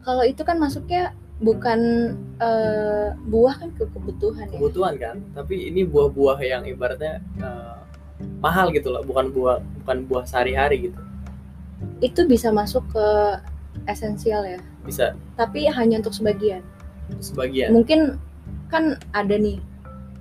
Kalau 0.00 0.24
itu 0.24 0.40
kan 0.40 0.56
masuknya 0.56 1.12
bukan 1.38 1.80
eh, 2.40 3.08
buah 3.24 3.54
kan 3.56 3.70
ke 3.72 3.84
kebutuhan 3.86 4.48
ya. 4.48 4.56
kebutuhan 4.56 4.94
kan 4.96 5.16
tapi 5.32 5.68
ini 5.68 5.84
buah-buah 5.84 6.38
yang 6.40 6.62
ibaratnya 6.64 7.20
eh, 7.38 7.78
mahal 8.42 8.74
gitu 8.74 8.90
loh 8.90 9.06
bukan 9.06 9.30
buah 9.30 9.62
bukan 9.82 9.96
buah 10.04 10.24
sehari-hari 10.24 10.90
gitu 10.90 10.98
Itu 12.02 12.26
bisa 12.26 12.50
masuk 12.50 12.82
ke 12.90 13.06
esensial 13.86 14.42
ya. 14.42 14.58
bisa 14.82 15.14
Tapi 15.36 15.68
hanya 15.68 16.02
untuk 16.02 16.10
sebagian. 16.12 16.58
sebagian 17.20 17.70
Mungkin 17.70 18.18
kan 18.66 18.98
ada 19.12 19.34
nih 19.38 19.62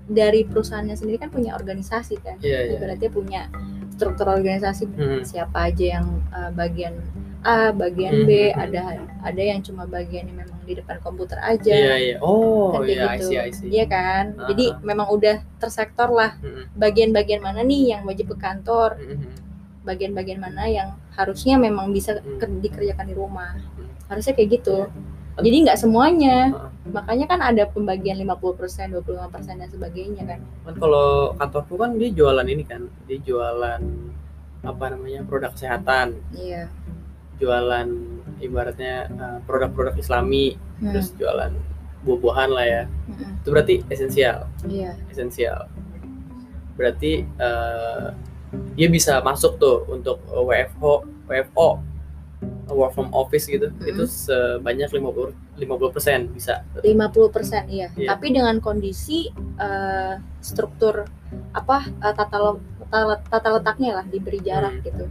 dari 0.08 0.44
perusahaannya 0.44 0.96
sendiri 0.96 1.18
kan 1.18 1.28
punya 1.28 1.52
organisasi 1.54 2.16
kan. 2.18 2.40
iya 2.40 2.64
iya 2.66 2.78
Berarti 2.78 3.06
punya 3.08 3.52
struktur 3.92 4.30
organisasi 4.30 4.84
Hmm. 4.88 5.22
siapa 5.22 5.68
aja 5.68 6.00
yang 6.00 6.06
uh, 6.30 6.52
bagian 6.52 6.96
A, 7.40 7.72
bagian 7.72 8.24
B, 8.24 8.50
Hmm. 8.50 8.60
ada 8.60 8.82
ada 9.22 9.42
yang 9.42 9.60
cuma 9.60 9.84
bagian 9.86 10.26
yang 10.26 10.42
memang 10.42 10.60
di 10.64 10.74
depan 10.74 11.00
komputer 11.00 11.38
aja. 11.38 11.72
iya 11.72 11.96
iya 11.98 12.16
oh 12.20 12.82
iya 12.82 13.08
I 13.08 13.18
gitu. 13.18 13.26
see 13.26 13.38
I 13.38 13.52
see 13.52 13.70
Iya 13.70 13.86
kan? 13.86 14.36
Ah, 14.36 14.48
Jadi 14.48 14.66
ah. 14.70 14.80
memang 14.82 15.08
udah 15.10 15.38
tersektor 15.56 16.10
lah 16.10 16.36
Mm-mm. 16.38 16.72
bagian-bagian 16.74 17.40
mana 17.40 17.62
nih 17.62 17.94
yang 17.94 18.04
wajib 18.04 18.32
ke 18.32 18.38
kantor, 18.38 19.00
bagian-bagian 19.82 20.38
mana 20.38 20.68
yang 20.68 20.90
harusnya 21.14 21.56
memang 21.58 21.90
bisa 21.90 22.20
Hmm. 22.20 22.38
ke- 22.38 22.60
dikerjakan 22.60 23.06
di 23.08 23.16
rumah. 23.16 23.56
Hmm. 23.56 23.88
Harusnya 24.08 24.34
kayak 24.34 24.50
gitu. 24.58 24.92
Jadi 25.38 25.58
nggak 25.64 25.78
semuanya. 25.78 26.38
Ah. 26.52 26.70
Makanya 26.88 27.26
kan 27.28 27.40
ada 27.42 27.64
pembagian 27.66 28.18
50%, 28.18 28.90
25% 28.90 29.60
dan 29.60 29.70
sebagainya 29.70 30.24
kan. 30.24 30.40
kan 30.64 30.74
kalau 30.78 31.36
kantorku 31.36 31.76
kan 31.76 31.94
dia 31.96 32.10
jualan 32.10 32.44
ini 32.44 32.64
kan 32.64 32.88
dia 33.06 33.20
jualan 33.20 33.82
apa 34.64 34.86
namanya 34.90 35.22
produk 35.24 35.52
kesehatan 35.52 36.18
Iya. 36.32 36.68
jualan 37.38 37.88
ibaratnya 38.40 39.08
uh, 39.14 39.38
produk-produk 39.44 39.96
islami 39.96 40.58
Hmm. 40.78 40.92
terus 40.92 41.10
jualan 41.14 41.54
buah-buahan 42.02 42.50
lah 42.50 42.66
ya 42.66 42.84
Mm-mm. 43.08 43.42
itu 43.42 43.48
berarti 43.50 43.76
esensial 43.88 44.46
Iya. 44.64 44.94
esensial 45.08 45.66
berarti 46.74 47.26
uh, 47.38 48.14
dia 48.74 48.88
bisa 48.88 49.18
masuk 49.20 49.58
tuh 49.58 49.84
untuk 49.88 50.22
uh, 50.30 50.42
WFO 50.42 50.94
WFO 51.26 51.70
work 52.70 52.92
from 52.92 53.08
office 53.12 53.46
gitu 53.46 53.72
Mm-mm. 53.72 53.88
itu 53.88 54.04
sebanyak 54.04 54.92
50 54.92 55.32
50% 55.58 56.36
bisa 56.36 56.62
50% 56.80 57.68
iya. 57.72 57.88
Iya. 57.96 58.08
Tapi 58.12 58.28
dengan 58.36 58.60
kondisi 58.60 59.28
eh, 59.58 60.14
struktur 60.40 61.08
apa 61.52 61.78
eh, 61.88 62.14
tata, 62.14 62.38
lo- 62.38 62.64
tata 62.88 63.20
tata 63.24 63.50
letaknya 63.60 64.02
lah 64.02 64.06
diberi 64.06 64.40
jarak 64.40 64.80
Hmm. 64.80 64.86
gitu. 64.86 65.06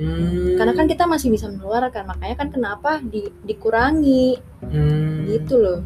Hmm, 0.00 0.56
Karena 0.56 0.72
kan 0.72 0.86
kita 0.88 1.04
masih 1.04 1.28
bisa 1.28 1.44
menularkan, 1.52 2.08
makanya 2.08 2.36
kan 2.40 2.48
kenapa 2.48 3.04
di, 3.04 3.28
dikurangi 3.44 4.40
hmm, 4.64 5.28
gitu 5.28 5.60
loh. 5.60 5.80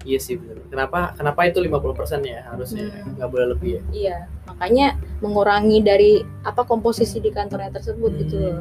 Iya 0.00 0.16
sih 0.16 0.40
bener. 0.40 0.64
Kenapa 0.72 1.12
kenapa 1.12 1.44
itu 1.44 1.60
50% 1.60 2.24
ya 2.24 2.40
harusnya 2.48 2.88
Hmm. 2.88 3.20
nggak 3.20 3.28
boleh 3.28 3.46
lebih 3.52 3.70
ya? 3.76 3.82
Iya, 3.92 4.16
makanya 4.48 4.86
mengurangi 5.20 5.78
dari 5.84 6.12
apa 6.40 6.64
komposisi 6.64 7.20
di 7.20 7.28
kantornya 7.28 7.68
tersebut 7.74 8.10
gitu 8.16 8.36
Hmm. 8.38 8.44
loh. 8.48 8.60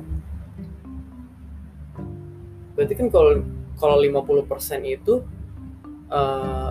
Berarti 2.73 2.93
kan 2.95 3.07
kalau 3.09 3.41
kalau 3.77 3.97
50% 3.99 4.45
itu 4.83 5.21
eh 6.09 6.69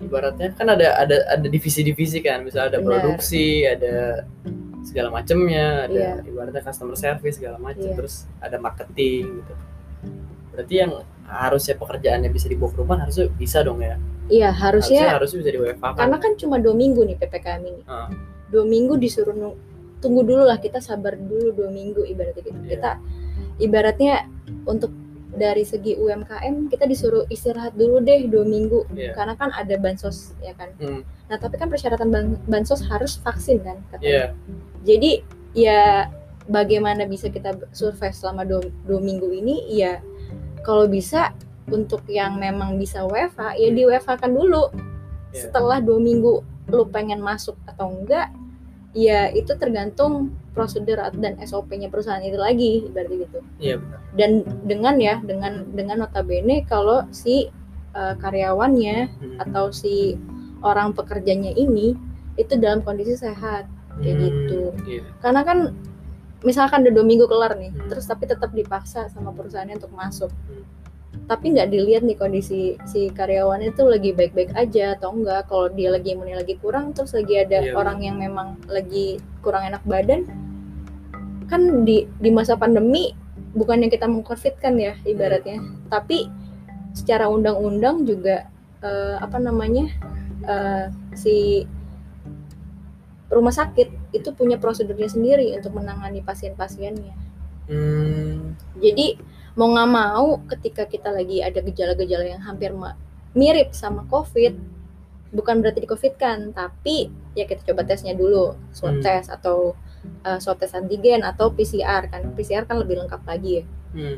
ibaratnya 0.00 0.50
kan 0.56 0.66
ada 0.68 0.96
ada 0.96 1.16
ada 1.28 1.46
divisi-divisi 1.46 2.18
kan, 2.20 2.42
misalnya 2.42 2.76
ada 2.76 2.80
Benar. 2.80 2.88
produksi, 3.04 3.62
ada 3.62 4.24
segala 4.82 5.12
macamnya, 5.12 5.86
ada 5.86 5.92
Iya. 5.92 6.24
ibaratnya 6.24 6.62
customer 6.64 6.96
service 6.96 7.36
segala 7.36 7.60
macam, 7.60 7.84
Iya. 7.84 7.96
terus 8.00 8.24
ada 8.40 8.56
marketing 8.56 9.44
gitu. 9.44 9.54
Berarti 10.50 10.74
yang 10.76 10.92
harusnya 11.30 11.78
pekerjaannya 11.78 12.30
bisa 12.32 12.48
dibawa 12.48 12.72
ke 12.74 12.78
rumah 12.80 12.96
harusnya 12.98 13.28
bisa 13.30 13.62
dong 13.62 13.84
ya. 13.84 13.94
Iya, 14.26 14.50
Harusnya 14.50 15.04
harusnya 15.04 15.14
harusnya 15.14 15.38
bisa 15.42 15.50
di 15.50 15.58
WFH 15.58 15.84
kan. 15.84 15.98
karena 16.00 16.16
kan 16.18 16.32
cuma 16.38 16.56
dua 16.58 16.74
minggu 16.74 17.00
nih 17.04 17.16
ppkm 17.18 17.60
ini. 17.66 17.82
Ah. 17.86 18.08
Dua 18.50 18.64
minggu 18.66 18.98
disuruh 18.98 19.34
tunggu 20.00 20.22
dulu 20.24 20.42
lah 20.42 20.58
kita 20.58 20.80
sabar 20.80 21.14
dulu 21.14 21.52
dua 21.54 21.68
minggu 21.70 22.02
ibaratnya 22.02 22.42
gitu. 22.42 22.58
Iya. 22.64 22.70
Kita 22.78 22.90
ibaratnya 23.58 24.26
untuk 24.64 24.90
dari 25.30 25.62
segi 25.62 25.94
UMKM 25.94 26.66
kita 26.66 26.84
disuruh 26.84 27.22
istirahat 27.30 27.78
dulu 27.78 28.02
deh 28.02 28.26
dua 28.26 28.42
minggu 28.42 28.82
Iya. 28.90 29.14
karena 29.14 29.38
kan 29.38 29.54
ada 29.54 29.78
bansos 29.78 30.34
ya 30.42 30.52
kan. 30.54 30.74
Hmm, 30.76 31.06
Nah 31.30 31.38
tapi 31.38 31.54
kan 31.54 31.70
persyaratan 31.70 32.10
ban- 32.10 32.40
bansos 32.44 32.82
harus 32.82 33.14
vaksin 33.16 33.62
kan 33.62 33.78
katanya. 33.88 34.10
Iya. 34.10 34.26
Jadi 34.82 35.10
ya 35.54 36.10
bagaimana 36.44 37.06
bisa 37.06 37.30
kita 37.30 37.54
survive 37.70 38.10
selama 38.10 38.42
dua, 38.42 38.60
dua 38.82 38.98
minggu 38.98 39.30
ini? 39.30 39.70
Ya 39.70 40.02
kalau 40.66 40.90
bisa 40.90 41.30
untuk 41.70 42.02
yang 42.10 42.34
memang 42.34 42.74
bisa 42.74 43.06
WFH 43.06 43.54
ya 43.54 43.68
di 43.70 43.82
WFH 43.86 44.18
kan 44.18 44.34
dulu. 44.34 44.66
Iya. 45.30 45.46
Setelah 45.46 45.78
dua 45.78 46.02
minggu 46.02 46.42
lu 46.70 46.84
pengen 46.86 47.22
masuk 47.22 47.54
atau 47.66 47.86
enggak, 47.86 48.34
ya 48.90 49.30
itu 49.30 49.54
tergantung 49.54 50.34
prosedur 50.50 50.98
dan 51.14 51.38
SOP-nya 51.38 51.86
perusahaan 51.88 52.20
itu 52.20 52.34
lagi 52.34 52.84
ibaratnya 52.86 53.16
gitu. 53.24 53.38
Iya 53.58 53.74
benar. 53.78 53.98
Dan 54.14 54.30
dengan 54.66 54.94
ya 54.98 55.14
dengan 55.22 55.52
dengan 55.70 55.96
notabene 56.02 56.66
kalau 56.66 57.06
si 57.10 57.48
eh, 57.90 58.14
karyawannya 58.16 58.96
Hmm. 59.10 59.42
atau 59.42 59.70
si 59.70 60.14
orang 60.62 60.94
pekerjanya 60.94 61.50
ini 61.50 61.98
itu 62.36 62.54
dalam 62.54 62.80
kondisi 62.80 63.14
sehat 63.14 63.66
kayak 63.98 64.14
Hmm, 64.14 64.22
gitu. 64.22 64.60
Iya. 64.86 65.02
karena 65.18 65.42
kan 65.42 65.58
misalkan 66.40 66.86
udah 66.86 66.92
dua 66.94 67.04
minggu 67.04 67.26
kelar 67.26 67.58
nih 67.58 67.68
Hmm. 67.68 67.88
terus 67.90 68.06
tapi 68.06 68.24
tetap 68.24 68.48
dipaksa 68.50 69.10
sama 69.10 69.34
perusahaannya 69.34 69.76
untuk 69.76 69.90
masuk 69.92 70.30
Hmm. 70.46 70.62
Tapi 71.30 71.54
nggak 71.54 71.70
dilihat 71.70 72.02
nih 72.02 72.18
kondisi 72.18 72.74
si 72.90 73.10
karyawan 73.14 73.62
itu 73.62 73.86
lagi 73.86 74.10
baik-baik 74.10 74.50
aja 74.58 74.98
atau 74.98 75.14
enggak 75.14 75.46
kalau 75.46 75.70
dia 75.70 75.94
lagi 75.94 76.14
imunnya 76.18 76.42
lagi 76.42 76.58
kurang 76.58 76.90
terus 76.90 77.14
lagi 77.14 77.38
ada 77.38 77.62
Iya, 77.62 77.74
orang 77.78 78.02
yang 78.02 78.18
memang 78.18 78.58
lagi 78.66 79.22
kurang 79.42 79.70
enak 79.70 79.82
badan 79.86 80.26
kan 81.50 81.82
di 81.86 82.06
di 82.18 82.30
masa 82.30 82.54
pandemi 82.54 83.14
bukannya 83.54 83.90
kita 83.90 84.06
mengcovidkan 84.06 84.78
ya 84.78 84.94
ibaratnya. 85.02 85.58
Tapi 85.90 86.30
secara 86.94 87.26
undang-undang 87.30 88.06
juga 88.06 88.46
eh, 88.82 89.16
apa 89.18 89.38
namanya 89.42 89.90
eh, 90.46 90.86
si 91.18 91.66
rumah 93.30 93.54
sakit 93.54 94.14
itu 94.14 94.34
punya 94.34 94.58
prosedurnya 94.58 95.06
sendiri 95.06 95.54
untuk 95.54 95.78
menangani 95.78 96.22
pasien-pasiennya. 96.22 97.14
Hmm, 97.70 98.58
Jadi 98.82 99.14
mau 99.58 99.68
nggak 99.70 99.90
mau 99.90 100.26
ketika 100.50 100.86
kita 100.86 101.10
lagi 101.10 101.42
ada 101.42 101.58
gejala-gejala 101.62 102.26
yang 102.26 102.42
hampir 102.42 102.70
mirip 103.34 103.70
sama 103.74 104.06
COVID, 104.10 104.54
bukan 105.30 105.62
berarti 105.62 105.82
di 105.82 105.88
COVID 105.90 106.14
kan, 106.18 106.50
tapi 106.50 107.10
ya 107.38 107.46
kita 107.46 107.62
coba 107.70 107.86
tesnya 107.86 108.14
dulu, 108.14 108.58
swab 108.74 108.98
Hmm. 108.98 109.04
test 109.04 109.30
atau 109.30 109.78
uh, 110.26 110.38
swab 110.42 110.58
test 110.58 110.74
antigen 110.74 111.22
atau 111.22 111.54
PCR 111.54 112.10
kan, 112.10 112.34
PCR 112.34 112.66
kan 112.66 112.82
lebih 112.82 112.98
lengkap 112.98 113.22
lagi 113.26 113.62
ya. 113.62 113.64
hmm. 113.94 114.16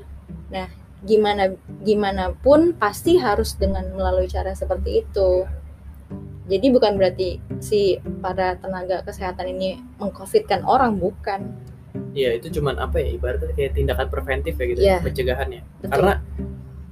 Gimana 1.03 1.51
gimana 1.83 2.31
pun 2.31 2.79
pasti 2.79 3.19
harus 3.19 3.59
dengan 3.59 3.91
melalui 3.93 4.31
cara 4.31 4.55
seperti 4.55 5.03
itu. 5.03 5.43
Jadi 6.47 6.67
bukan 6.71 6.95
berarti 6.95 7.43
si 7.59 7.99
para 8.23 8.55
tenaga 8.59 9.03
kesehatan 9.03 9.51
ini 9.51 9.83
mengcovidkan 9.99 10.63
orang, 10.63 10.99
bukan. 11.03 11.55
Iya 12.13 12.37
itu 12.37 12.61
cuman 12.61 12.77
apa 12.77 13.01
ya 13.01 13.09
ibaratnya 13.13 13.53
kayak 13.53 13.73
tindakan 13.73 14.07
preventif 14.09 14.55
ya 14.55 14.65
gitu 14.69 14.81
Iya. 14.81 14.93
ya, 14.93 14.97
pencegahan 15.01 15.49
ya. 15.49 15.63
Betul. 15.79 15.89
Karena 15.91 16.13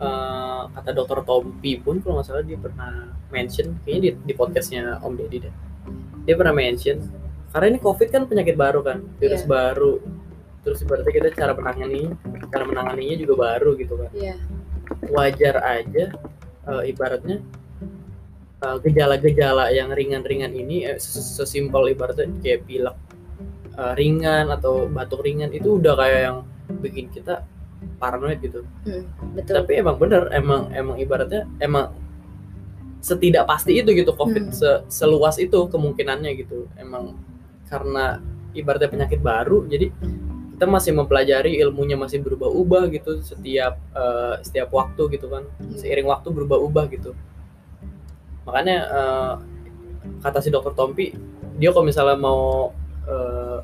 eh, 0.01 0.63
kata 0.71 0.91
dokter 0.93 1.19
Tompi 1.23 1.73
pun 1.77 2.01
kalau 2.01 2.19
nggak 2.19 2.27
salah 2.27 2.41
dia 2.41 2.57
pernah 2.57 2.93
mention 3.29 3.77
kayaknya 3.83 4.01
di, 4.01 4.11
di 4.23 4.33
podcastnya 4.33 4.97
Om 4.99 5.13
Deddy 5.15 5.39
deh. 5.45 5.55
Dia 6.25 6.35
pernah 6.35 6.53
mention 6.53 6.99
karena 7.51 7.67
ini 7.69 7.79
COVID 7.79 8.09
kan 8.09 8.23
penyakit 8.25 8.55
baru 8.55 8.81
kan, 8.81 9.03
virus 9.19 9.43
Iya. 9.43 9.51
baru. 9.51 9.93
Terus 10.61 10.79
ibaratnya 10.81 11.13
kita 11.13 11.29
cara 11.35 11.53
menangani 11.53 12.03
cara 12.49 12.65
menanganinya 12.65 13.17
juga 13.19 13.35
baru 13.43 13.71
gitu 13.77 13.95
kan. 13.97 14.11
Iya. 14.13 14.37
Wajar 15.09 15.57
aja 15.61 16.05
eh, 16.65 16.83
ibaratnya 16.89 17.41
eh, 18.61 18.77
gejala-gejala 18.81 19.69
yang 19.71 19.89
ringan-ringan 19.91 20.53
ini 20.53 20.85
eh, 20.87 20.97
ses- 20.97 21.37
sesimpel 21.37 21.89
ibaratnya 21.89 22.29
kayak 22.41 22.65
pilek 22.65 22.97
eh, 23.81 23.93
ringan 23.97 24.53
atau 24.53 24.85
batuk 24.87 25.25
ringan 25.25 25.49
itu 25.51 25.81
udah 25.81 25.97
kayak 25.97 26.21
yang 26.21 26.37
bikin 26.79 27.09
kita 27.09 27.43
paranoid 27.97 28.39
gitu. 28.39 28.61
Hmm, 28.85 29.05
betul. 29.33 29.57
Tapi 29.57 29.73
emang 29.81 29.97
bener, 29.97 30.29
emang 30.31 30.69
emang 30.71 30.97
ibaratnya 30.97 31.49
emang 31.59 31.97
setidak 33.01 33.49
pasti 33.49 33.81
itu 33.81 33.97
gitu 33.97 34.13
COVID 34.13 34.53
Hmm. 34.53 34.55
se- 34.55 34.83
seluas 34.93 35.41
itu 35.41 35.57
kemungkinannya 35.67 36.37
gitu. 36.37 36.69
Emang 36.77 37.17
karena 37.67 38.21
ibaratnya 38.53 38.91
penyakit 38.91 39.21
baru, 39.21 39.65
jadi 39.65 39.89
kita 40.53 40.69
masih 40.69 40.93
mempelajari 40.93 41.57
ilmunya 41.57 41.97
masih 41.97 42.21
berubah-ubah 42.21 42.93
gitu 42.93 43.25
setiap 43.25 43.81
eh, 43.97 44.35
setiap 44.45 44.69
waktu 44.71 45.17
gitu 45.17 45.33
kan 45.33 45.49
Iya. 45.57 45.81
seiring 45.81 46.05
waktu 46.05 46.29
berubah-ubah 46.29 46.85
gitu 46.93 47.17
makanya 48.45 48.77
eh, 48.85 49.35
kata 50.21 50.45
si 50.45 50.53
dokter 50.53 50.77
Tompi 50.77 51.17
dia 51.57 51.73
kalau 51.73 51.89
misalnya 51.89 52.21
mau 52.21 52.77
eh, 53.09 53.59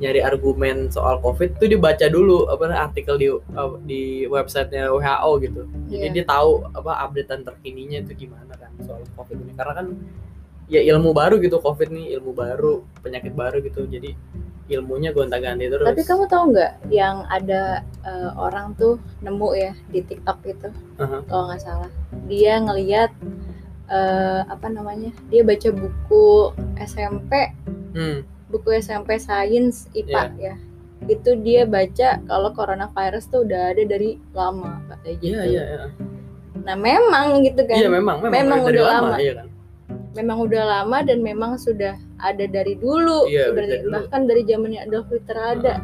nyari 0.00 0.24
argumen 0.24 0.88
soal 0.88 1.20
covid 1.20 1.60
tuh 1.60 1.68
dia 1.68 1.76
baca 1.76 2.08
dulu 2.08 2.48
apa 2.48 2.64
artikel 2.72 3.14
di 3.20 3.28
eh, 3.28 3.72
di 3.84 4.02
websitenya 4.26 4.88
WHO 4.88 5.30
gitu. 5.44 5.62
Jadi 5.92 6.06
Iya. 6.08 6.12
dia 6.16 6.24
tahu 6.24 6.64
apa 6.72 6.92
updatean 7.04 7.44
terkininya 7.44 8.00
itu 8.00 8.26
gimana 8.26 8.56
kan 8.56 8.72
soal 8.82 9.04
covid 9.18 9.36
ini. 9.44 9.52
Karena 9.52 9.72
kan 9.76 9.86
ya 10.72 10.80
ilmu 10.80 11.12
baru 11.12 11.36
gitu 11.42 11.60
covid 11.60 11.92
nih 11.92 12.16
ilmu 12.16 12.32
baru 12.32 12.80
penyakit 13.04 13.36
baru 13.36 13.60
gitu. 13.60 13.84
Jadi 13.84 14.16
ilmunya 14.72 15.12
gonta-ganti 15.12 15.68
terus. 15.68 15.84
Tapi 15.84 16.02
kamu 16.06 16.24
tahu 16.32 16.42
nggak 16.56 16.72
yang 16.88 17.28
ada 17.28 17.84
eh, 18.06 18.30
orang 18.38 18.72
tuh 18.80 18.96
nemu 19.20 19.48
ya 19.52 19.72
di 19.92 20.00
TikTok 20.00 20.38
itu, 20.48 20.68
Aha. 20.96 21.20
kalau 21.28 21.52
nggak 21.52 21.60
salah, 21.60 21.90
dia 22.24 22.56
ngeliat 22.56 23.12
eh, 23.92 24.40
apa 24.48 24.66
namanya, 24.72 25.12
dia 25.28 25.44
baca 25.44 25.68
buku 25.68 26.56
SMP, 26.80 27.52
hmm, 27.92 28.24
buku 28.52 28.76
SMP 28.76 29.16
Sains 29.16 29.88
IPA 29.90 30.22
ya, 30.36 30.54
itu 31.08 31.34
dia 31.40 31.64
baca 31.64 32.20
kalau 32.28 32.52
coronavirus 32.52 33.24
tuh 33.26 33.42
udah 33.42 33.72
ada 33.72 33.82
dari 33.82 34.20
lama 34.30 34.78
katanya 34.86 35.16
gitu. 35.18 35.32
iya 35.32 35.42
iya 35.48 35.62
iya. 35.64 35.84
Nah 36.62 36.76
memang 36.76 37.42
gitu 37.42 37.64
kan, 37.64 37.74
iya 37.74 37.88
memang 37.88 38.20
memang, 38.20 38.32
Memang 38.38 38.60
udah 38.62 38.84
lama, 38.86 39.08
lama. 39.08 39.18
iya 39.18 39.32
kan? 39.34 39.46
Memang 40.12 40.38
udah 40.44 40.62
lama 40.62 40.98
dan 41.02 41.18
memang 41.18 41.56
sudah 41.56 41.96
ada 42.20 42.44
dari 42.44 42.76
dulu, 42.76 43.26
Iya, 43.26 43.50
dari 43.50 43.80
dulu. 43.82 43.96
bahkan 43.96 44.28
dari 44.28 44.44
zamannya 44.44 44.84
Adolf 44.84 45.08
Hitler 45.08 45.38
ada. 45.58 45.74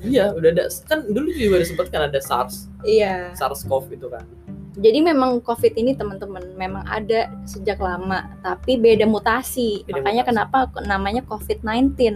iya 0.00 0.32
udah 0.32 0.48
ada. 0.48 0.64
Kan 0.86 1.04
dulu 1.12 1.28
juga 1.34 1.60
disebut 1.60 1.92
kan 1.92 2.08
ada 2.08 2.16
SARS. 2.22 2.70
Iya. 2.86 3.34
SARS-CoV 3.36 3.98
itu 3.98 4.06
kan 4.08 4.24
Jadi 4.78 5.02
memang 5.02 5.42
COVID 5.42 5.74
ini 5.74 5.92
teman-teman 5.92 6.54
memang 6.54 6.86
ada 6.86 7.26
sejak 7.44 7.78
lama, 7.78 8.30
tapi 8.40 8.78
beda 8.78 9.04
mutasi. 9.04 9.82
Beda 9.82 9.98
Makanya 9.98 10.22
mutasi. 10.22 10.30
kenapa 10.30 10.58
namanya 10.82 11.22
COVID-19. 11.26 12.14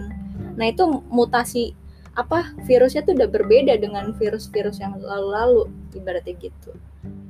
Nah 0.55 0.65
itu 0.65 0.83
mutasi 1.07 1.75
apa 2.13 2.55
virusnya 2.63 3.01
tuh 3.01 3.13
udah 3.13 3.25
berbeda 3.27 3.73
dengan 3.75 4.13
virus-virus 4.13 4.77
yang 4.77 4.95
lalu-lalu 4.95 5.65
ibaratnya 5.91 6.37
gitu. 6.37 6.71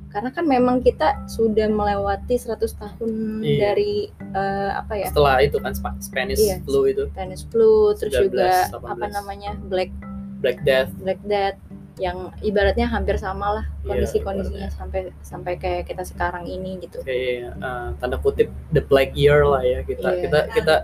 Karena 0.06 0.30
kan 0.30 0.46
memang 0.46 0.78
kita 0.78 1.26
sudah 1.26 1.66
melewati 1.66 2.38
100 2.38 2.54
tahun 2.70 3.10
Iya. 3.42 3.58
dari 3.58 3.94
eh, 4.30 4.70
apa 4.70 4.94
ya 4.94 5.10
setelah 5.10 5.42
itu 5.42 5.58
kan 5.58 5.74
Spa- 5.74 5.98
Spanish 5.98 6.38
Iya. 6.38 6.62
flu 6.62 6.86
itu 6.86 7.10
Spanish 7.10 7.42
flu, 7.48 7.90
terus 7.96 8.12
19, 8.12 8.28
juga 8.28 8.50
18. 8.70 8.86
apa 8.86 9.06
namanya 9.10 9.50
Black 9.64 9.90
Black 10.38 10.62
Death 10.62 10.94
Black 11.00 11.18
Death 11.24 11.58
yang 12.02 12.34
ibaratnya 12.42 12.90
hampir 12.90 13.14
sama 13.22 13.62
lah 13.62 13.64
Iya, 13.86 13.86
kondisi-kondisinya 13.86 14.68
sampai 14.74 15.14
sampai 15.22 15.52
kayak 15.62 15.86
kita 15.86 16.02
sekarang 16.02 16.42
ini 16.50 16.82
gitu. 16.82 16.98
kayak 17.06 17.54
eh, 17.54 17.88
tanda 18.02 18.18
kutip 18.18 18.50
the 18.74 18.82
black 18.82 19.14
year 19.14 19.46
lah 19.46 19.62
ya 19.62 19.86
kita 19.86 20.08
Iya. 20.10 20.20
kita 20.26 20.38
kita 20.58 20.74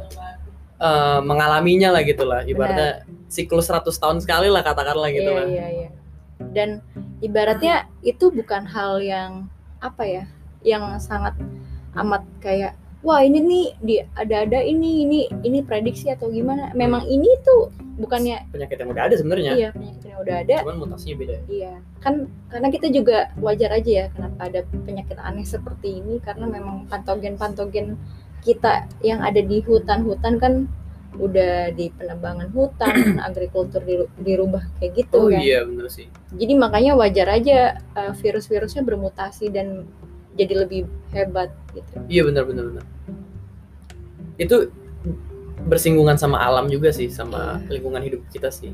eh, 0.79 1.21
mengalaminya 1.26 1.90
lah 1.99 2.02
gitu 2.07 2.23
lah 2.23 2.47
ibaratnya 2.47 3.02
siklus 3.26 3.67
100 3.67 3.90
tahun 3.90 4.19
sekali 4.23 4.47
lah 4.50 4.62
katakanlah 4.62 5.11
gitu 5.11 5.31
iya, 5.35 5.38
lah 5.38 5.47
iya, 5.50 5.67
iya. 5.71 5.90
Dan 6.40 6.81
ibaratnya 7.21 7.85
itu 8.00 8.33
bukan 8.33 8.64
hal 8.64 9.05
yang 9.05 9.52
apa 9.76 10.09
ya, 10.09 10.25
yang 10.64 10.97
sangat 10.97 11.37
amat 11.93 12.25
kayak 12.40 12.81
wah 13.00 13.21
ini 13.21 13.38
nih 13.40 13.66
di 13.80 13.95
ada-ada 14.14 14.61
ini 14.61 15.04
ini 15.04 15.21
ini 15.42 15.59
prediksi 15.64 16.12
atau 16.12 16.28
gimana. 16.28 16.71
Memang 16.73 17.07
ini 17.07 17.28
tuh 17.40 17.73
bukannya 18.00 18.49
penyakit 18.49 18.80
yang 18.80 18.90
udah 18.97 19.04
ada 19.04 19.14
sebenarnya 19.21 19.52
iya 19.52 19.69
penyakit 19.76 20.04
yang 20.09 20.19
udah 20.25 20.37
ada. 20.40 20.57
cuman 20.64 20.76
mutasinya 20.80 21.17
beda 21.21 21.36
Iya, 21.52 21.75
kan 22.00 22.15
karena 22.49 22.69
kita 22.73 22.86
juga 22.89 23.28
wajar 23.36 23.71
aja 23.76 23.91
ya 23.93 24.06
kenapa 24.08 24.41
ada 24.49 24.60
penyakit 24.89 25.21
aneh 25.21 25.45
seperti 25.45 26.00
ini 26.00 26.17
karena 26.25 26.49
memang 26.49 26.89
pantogen-pantogen 26.89 28.00
kita 28.41 28.89
yang 29.04 29.21
ada 29.21 29.45
di 29.45 29.60
hutan-hutan 29.60 30.41
kan 30.41 30.65
udah 31.21 31.75
di 31.76 31.93
penebangan 31.93 32.49
hutan, 32.56 33.21
agrikultur 33.28 33.84
diru- 33.84 34.08
dirubah 34.17 34.65
kayak 34.80 35.04
gitu 35.04 35.21
oh 35.21 35.28
kan. 35.28 35.43
iya 35.45 35.60
bener 35.69 35.93
sih 35.93 36.08
Jadi 36.32 36.56
makanya 36.56 36.97
wajar 36.97 37.28
aja 37.28 37.58
uh, 38.00 38.17
virus-virusnya 38.17 38.80
bermutasi 38.80 39.52
dan 39.52 39.84
jadi 40.41 40.55
lebih 40.65 40.81
hebat 41.13 41.53
gitu. 41.71 41.93
iya 42.09 42.23
bener 42.25 42.49
bener 42.49 42.65
bener 42.73 42.85
itu 44.37 44.57
bersinggungan 45.69 46.17
sama 46.17 46.41
alam 46.41 46.67
juga 46.67 46.89
sih 46.89 47.13
sama 47.13 47.61
Iya. 47.61 47.76
lingkungan 47.76 48.00
hidup 48.00 48.21
kita 48.33 48.49
sih 48.49 48.73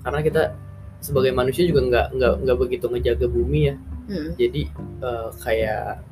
karena 0.00 0.22
kita 0.22 0.54
sebagai 1.00 1.32
manusia 1.32 1.66
juga 1.66 1.80
nggak 1.82 2.06
nggak 2.14 2.34
nggak 2.44 2.58
begitu 2.58 2.84
ngejaga 2.86 3.26
bumi 3.26 3.60
ya 3.66 3.76
Hmm. 4.06 4.34
jadi 4.34 4.62
eh, 5.00 5.28
kayak 5.38 6.02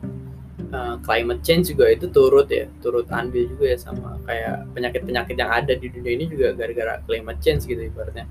eh, 0.71 0.95
climate 1.03 1.43
change 1.43 1.75
juga 1.75 1.91
itu 1.91 2.07
turut 2.09 2.47
ya 2.47 2.71
turut 2.79 3.11
andil 3.11 3.43
juga 3.49 3.75
ya 3.75 3.77
sama 3.77 4.15
kayak 4.23 4.71
penyakit-penyakit 4.71 5.35
yang 5.35 5.51
ada 5.51 5.75
di 5.75 5.91
dunia 5.91 6.13
ini 6.15 6.25
juga 6.27 6.55
gara-gara 6.55 7.03
climate 7.05 7.39
change 7.39 7.67
gitu 7.67 7.79
ibaratnya 7.81 8.27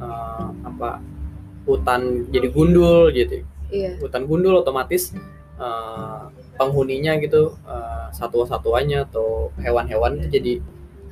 Eh, 0.00 0.46
apa 0.64 0.96
hutan 1.68 2.24
jadi 2.32 2.48
gundul 2.48 3.12
gitu 3.12 3.44
Iya, 3.70 4.00
hutan 4.00 4.24
gundul 4.26 4.58
otomatis 4.58 5.12
eh, 5.60 6.20
penghuninya 6.56 7.12
gitu 7.20 7.54
eh, 7.68 8.06
satwa-satwanya 8.16 9.04
atau 9.08 9.52
hewan-hewan 9.60 10.20
itu 10.20 10.28
jadi 10.40 10.52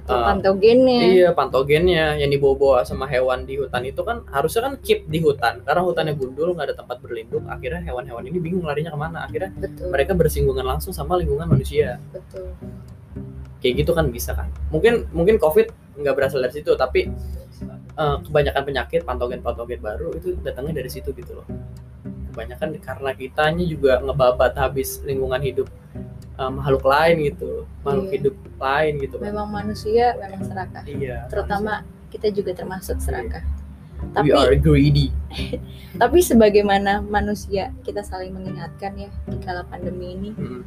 eh, 0.08 0.24
pantogennya. 0.24 1.00
Iya, 1.04 1.28
pantogennya 1.36 2.16
yang 2.16 2.30
dibawa-bawa 2.32 2.84
sama 2.88 3.04
hewan 3.04 3.44
di 3.44 3.60
hutan 3.60 3.84
itu 3.84 4.00
kan 4.00 4.24
harusnya 4.32 4.72
kan 4.72 4.74
keep 4.80 5.04
di 5.06 5.20
hutan 5.20 5.60
karena 5.62 5.84
hutannya 5.84 6.14
gundul 6.16 6.56
nggak 6.56 6.72
ada 6.72 6.76
tempat 6.76 6.96
berlindung. 7.04 7.44
Akhirnya 7.46 7.84
hewan-hewan 7.84 8.24
ini 8.24 8.38
bingung 8.40 8.64
larinya 8.64 8.92
ke 8.92 8.98
mana. 8.98 9.18
Akhirnya 9.28 9.52
Betul, 9.52 9.92
mereka 9.92 10.12
bersinggungan 10.16 10.64
langsung 10.64 10.96
sama 10.96 11.20
lingkungan 11.20 11.48
manusia. 11.48 12.00
betul. 12.10 12.56
Kayak 13.58 13.74
gitu 13.84 13.90
kan 13.90 14.06
bisa 14.14 14.32
kan? 14.38 14.48
Mungkin 14.70 15.10
mungkin 15.10 15.36
COVID 15.42 15.98
nggak 15.98 16.14
berasal 16.14 16.38
dari 16.40 16.54
situ, 16.62 16.72
tapi 16.78 17.10
eh, 17.98 18.16
kebanyakan 18.22 18.62
penyakit 18.64 19.00
pantogen-pantogen 19.02 19.82
baru 19.82 20.14
itu 20.14 20.38
datangnya 20.40 20.78
dari 20.78 20.90
situ 20.92 21.10
gitu 21.10 21.42
loh. 21.42 21.46
Kebanyakan 22.38 22.68
karena 22.78 23.10
kitanya 23.12 23.64
juga 23.66 23.92
ngebabat 23.98 24.54
habis 24.54 25.02
lingkungan 25.02 25.42
hidup 25.42 25.66
eh, 26.38 26.50
makhluk 26.54 26.86
lain 26.86 27.16
gitu, 27.26 27.66
makhluk 27.82 28.06
Iya. 28.06 28.14
hidup 28.14 28.34
lain 28.56 28.92
gitu. 29.02 29.14
kan. 29.18 29.24
Memang 29.26 29.48
manusia 29.50 30.04
memang 30.14 30.42
serakah. 30.46 30.82
Iya. 30.86 31.26
Terutama 31.26 31.72
kita 32.08 32.30
juga 32.30 32.54
termasuk 32.54 33.02
serakah. 33.02 33.42
we 33.98 34.14
Tapi 34.14 34.30
are 34.30 34.54
greedy. 34.54 35.10
Tapi 36.00 36.22
sebagaimana 36.22 37.02
manusia 37.02 37.74
kita 37.82 38.06
saling 38.06 38.30
mengingatkan 38.30 38.94
ya 38.94 39.10
di 39.26 39.36
kala 39.42 39.66
pandemi 39.66 40.14
ini 40.14 40.30
Mm. 40.30 40.62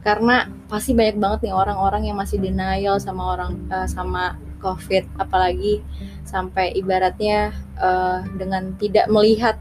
karena 0.00 0.48
pasti 0.68 0.96
banyak 0.96 1.16
banget 1.16 1.38
nih 1.44 1.54
orang-orang 1.56 2.08
yang 2.08 2.16
masih 2.16 2.40
denial 2.40 2.96
sama 2.96 3.36
orang 3.36 3.60
eh, 3.68 3.84
sama 3.84 4.40
COVID 4.64 5.20
apalagi 5.20 5.84
sampai 6.24 6.72
ibaratnya 6.72 7.52
eh, 7.76 8.18
dengan 8.40 8.72
tidak 8.80 9.12
melihat 9.12 9.60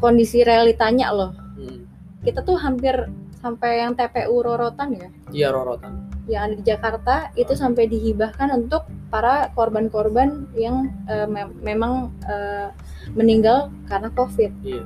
kondisi 0.00 0.42
realitanya 0.42 1.12
loh. 1.12 1.32
Mm. 1.54 1.84
Kita 2.20 2.40
tuh 2.40 2.56
hampir 2.56 3.08
sampai 3.38 3.80
yang 3.80 3.96
TPU 3.96 4.44
Rorotan 4.44 4.92
ya 4.92 5.08
Iya 5.32 5.48
rorotan. 5.48 6.12
yang 6.28 6.44
ada 6.44 6.54
di 6.54 6.62
Jakarta 6.62 7.14
itu 7.34 7.56
sampai 7.56 7.88
dihibahkan 7.88 8.52
untuk 8.54 8.84
para 9.08 9.48
korban-korban 9.50 10.44
yang 10.52 10.92
eh, 11.06 11.24
mem- 11.24 11.56
memang 11.60 12.12
eh, 12.22 12.68
meninggal 13.12 13.72
karena 13.86 14.12
COVID. 14.12 14.52
Iya. 14.60 14.84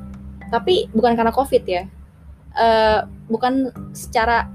Tapi 0.49 0.87
bukan 0.91 1.15
karena 1.15 1.31
COVID 1.31 1.65
ya, 1.65 1.85
Eh, 2.55 3.01
bukan 3.27 3.67
secara 3.91 4.47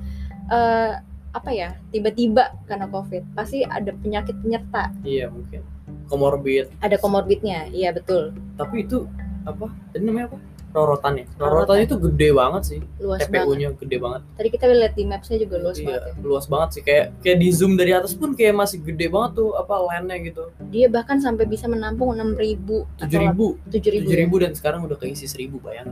eh, 0.47 1.03
apa 1.29 1.49
ya 1.51 1.75
tiba-tiba 1.91 2.55
karena 2.63 2.87
COVID. 2.87 3.35
Pasti 3.35 3.61
ada 3.61 3.91
penyakit 3.91 4.39
penyerta, 4.39 4.95
Iya 5.03 5.27
mungkin. 5.27 5.59
Komorbid. 6.07 6.71
ada 6.79 6.95
komorbidnya. 6.95 7.67
Iya 7.67 7.91
betul, 7.91 8.31
Tapi 8.55 8.87
itu 8.87 9.03
apa? 9.43 9.67
Tadi 9.91 10.07
namanya 10.07 10.31
apa? 10.31 10.37
Rorotan 10.69 11.13
ya. 11.17 11.25
Rorotan. 11.33 11.49
Rorotan 11.65 11.77
itu 11.81 11.95
gede 11.97 12.29
banget 12.29 12.61
sih. 12.63 12.79
luas 13.01 13.19
banget. 13.25 13.41
TPU-nya 13.41 13.69
gede 13.73 13.97
banget. 13.97 14.21
Tadi 14.37 14.49
kita 14.49 14.63
lihat 14.69 14.93
di 14.93 15.03
mapsnya 15.03 15.37
juga 15.41 15.55
luas 15.57 15.77
iya, 15.77 15.85
banget 15.89 16.01
ya. 16.05 16.13
luas 16.21 16.45
banget 16.45 16.69
sih. 16.77 16.81
Kayak 16.85 17.05
kayak 17.19 17.37
di 17.41 17.49
zoom 17.49 17.73
dari 17.73 17.91
atas 17.91 18.13
pun 18.13 18.29
kayak 18.37 18.53
masih 18.53 18.77
gede 18.79 19.09
banget 19.09 19.31
tuh 19.41 19.49
apa 19.57 19.73
landnya 19.81 20.17
gitu. 20.21 20.43
Dia 20.69 20.87
bahkan 20.87 21.17
sampai 21.17 21.45
bisa 21.45 21.65
menampung 21.65 22.13
6.000 22.13 23.01
Tujuh 23.01 23.19
ribu. 23.19 23.47
7.000 23.65 23.73
Tujuh 23.73 23.91
ya. 24.13 24.19
ribu 24.21 24.35
dan 24.37 24.51
sekarang 24.53 24.85
udah 24.85 24.97
keisi 24.97 25.25
seribu 25.25 25.57
bayang. 25.57 25.89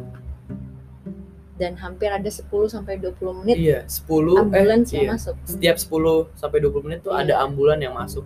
dan 1.57 1.73
hampir 1.73 2.13
ada 2.13 2.29
10 2.29 2.45
sampai 2.69 3.01
20 3.01 3.41
menit 3.41 3.57
Iya, 3.57 3.79
10 3.89 4.45
ambulans 4.45 4.93
eh, 4.93 5.01
yang 5.01 5.05
iya. 5.09 5.13
masuk. 5.17 5.35
Setiap 5.41 5.77
10 5.81 6.29
sampai 6.37 6.57
20 6.61 6.85
menit 6.85 6.99
tuh 7.01 7.17
Iya. 7.17 7.25
ada 7.25 7.33
ambulan 7.49 7.81
yang 7.81 7.97
masuk. 7.97 8.21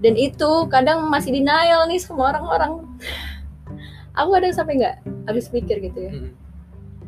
dan 0.00 0.16
itu 0.16 0.48
kadang 0.72 1.04
masih 1.12 1.28
denial 1.28 1.84
nih 1.84 2.00
sama 2.00 2.32
orang-orang 2.32 2.88
aku 4.14 4.28
kadang 4.36 4.54
sampai 4.54 4.74
nggak 4.80 4.96
habis 5.28 5.46
pikir 5.48 5.76
gitu 5.82 5.98
ya. 5.98 6.12
Mm. 6.14 6.30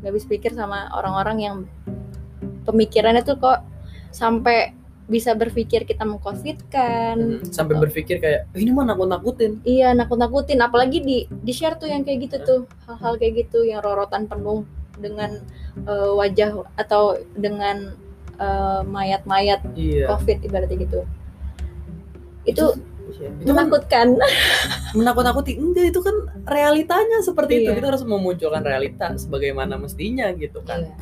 nggak 0.02 0.10
habis 0.18 0.26
pikir 0.26 0.50
sama 0.50 0.90
orang-orang 0.98 1.38
yang 1.38 1.56
pemikirannya 2.66 3.22
tuh 3.22 3.38
kok 3.38 3.62
sampai 4.10 4.74
bisa 5.10 5.34
berpikir 5.34 5.82
kita 5.82 6.06
mengcovidkan 6.06 7.42
Hmm, 7.42 7.50
sampai 7.50 7.74
berpikir 7.76 8.22
kayak 8.22 8.48
"Eh, 8.54 8.60
ini 8.62 8.70
mah 8.70 8.86
nakut-nakutin. 8.86 9.60
Iya 9.66 9.92
nakut-nakutin. 9.92 10.62
Apalagi 10.62 11.02
di 11.02 11.26
di 11.28 11.52
share 11.52 11.76
tuh 11.76 11.90
yang 11.90 12.06
kayak 12.06 12.30
gitu 12.30 12.36
tuh. 12.46 12.60
Hal-hal 12.86 13.18
kayak 13.18 13.46
gitu 13.46 13.66
yang 13.66 13.82
rorotan 13.82 14.30
penuh 14.30 14.62
dengan 15.02 15.42
eh, 15.84 16.12
wajah 16.16 16.64
atau 16.78 17.18
dengan 17.34 17.92
eh, 18.38 18.80
mayat-mayat 18.86 19.60
iya. 19.74 20.06
Covid 20.06 20.38
ibaratnya 20.46 20.78
gitu. 20.80 21.00
Itu 22.46 22.78
iya. 23.14 23.29
itu 23.35 23.48
kan 23.48 23.66
menakutkan 23.66 24.07
menakut-nakuti 24.98 25.53
enggak 25.55 25.87
itu 25.88 26.01
kan 26.01 26.16
realitanya 26.44 27.18
seperti 27.20 27.53
itu 27.59 27.68
Iya. 27.68 27.77
kita 27.77 27.88
harus 27.88 28.05
memunculkan 28.05 28.62
realita 28.62 29.12
sebagaimana 29.14 29.77
mestinya 29.77 30.31
gitu 30.33 30.61
kan 30.62 30.83
Iya. 30.83 30.96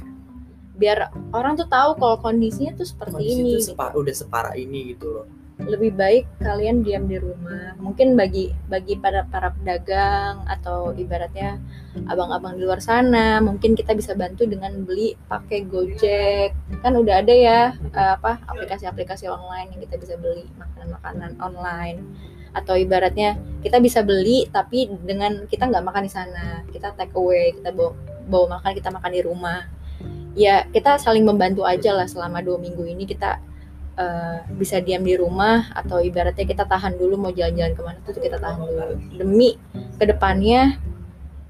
biar 0.75 0.99
orang 1.31 1.55
tuh 1.55 1.67
tahu 1.67 1.95
kalau 1.95 2.17
kondisinya 2.19 2.73
tuh 2.73 2.85
seperti 2.85 3.15
Kondisi 3.15 3.35
ini 3.35 3.43
itu 3.45 3.59
gitu. 3.59 3.69
sepa- 3.71 3.93
udah 3.93 4.15
separah 4.15 4.55
ini 4.55 4.95
gitu 4.95 5.07
loh 5.13 5.27
lebih 5.69 5.93
baik 5.97 6.25
kalian 6.41 6.81
diam 6.81 7.05
di 7.05 7.21
rumah. 7.21 7.77
Mungkin 7.77 8.17
bagi 8.17 8.55
bagi 8.71 8.97
para 8.97 9.27
para 9.29 9.53
pedagang 9.53 10.45
atau 10.49 10.95
ibaratnya 10.97 11.61
abang-abang 12.07 12.55
di 12.57 12.63
luar 12.63 12.79
sana 12.79 13.43
mungkin 13.43 13.75
kita 13.75 13.93
bisa 13.93 14.15
bantu 14.15 14.47
dengan 14.47 14.87
beli 14.87 15.19
pakai 15.29 15.67
Gojek. 15.67 16.55
Kan 16.81 16.97
udah 16.97 17.21
ada 17.21 17.35
ya 17.35 17.61
eh, 17.77 18.11
apa 18.17 18.41
aplikasi-aplikasi 18.49 19.29
online 19.29 19.77
yang 19.77 19.81
kita 19.85 19.97
bisa 20.01 20.15
beli 20.17 20.47
makanan-makanan 20.57 21.33
online. 21.43 22.01
Atau 22.51 22.75
ibaratnya 22.75 23.39
kita 23.63 23.79
bisa 23.79 24.03
beli 24.03 24.49
tapi 24.51 24.91
dengan 25.05 25.47
kita 25.47 25.69
nggak 25.69 25.85
makan 25.85 26.03
di 26.07 26.13
sana. 26.13 26.47
Kita 26.71 26.97
take 26.97 27.15
away 27.15 27.53
kita 27.55 27.75
bawa 27.75 27.93
bawa 28.31 28.59
makan 28.59 28.71
kita 28.73 28.89
makan 28.89 29.13
di 29.13 29.23
rumah. 29.23 29.61
Ya 30.39 30.65
kita 30.71 30.95
saling 30.97 31.27
membantu 31.27 31.67
aja 31.67 31.91
lah 31.91 32.07
selama 32.07 32.39
dua 32.39 32.57
minggu 32.59 32.87
ini. 32.87 33.03
Kita 33.03 33.50
eh, 33.97 34.39
bisa 34.55 34.79
diam 34.79 35.03
di 35.03 35.15
rumah 35.17 35.71
atau 35.75 35.99
ibaratnya 35.99 36.47
kita 36.47 36.65
tahan 36.67 36.99
dulu 36.99 37.29
mau 37.29 37.33
jalan-jalan 37.33 37.75
ke 37.75 37.83
mana 37.83 37.99
tuh 38.07 38.21
kita 38.21 38.39
tahan 38.39 38.59
dulu. 38.61 38.95
Demi 39.17 39.57
ke 39.99 40.05
depannya 40.07 40.79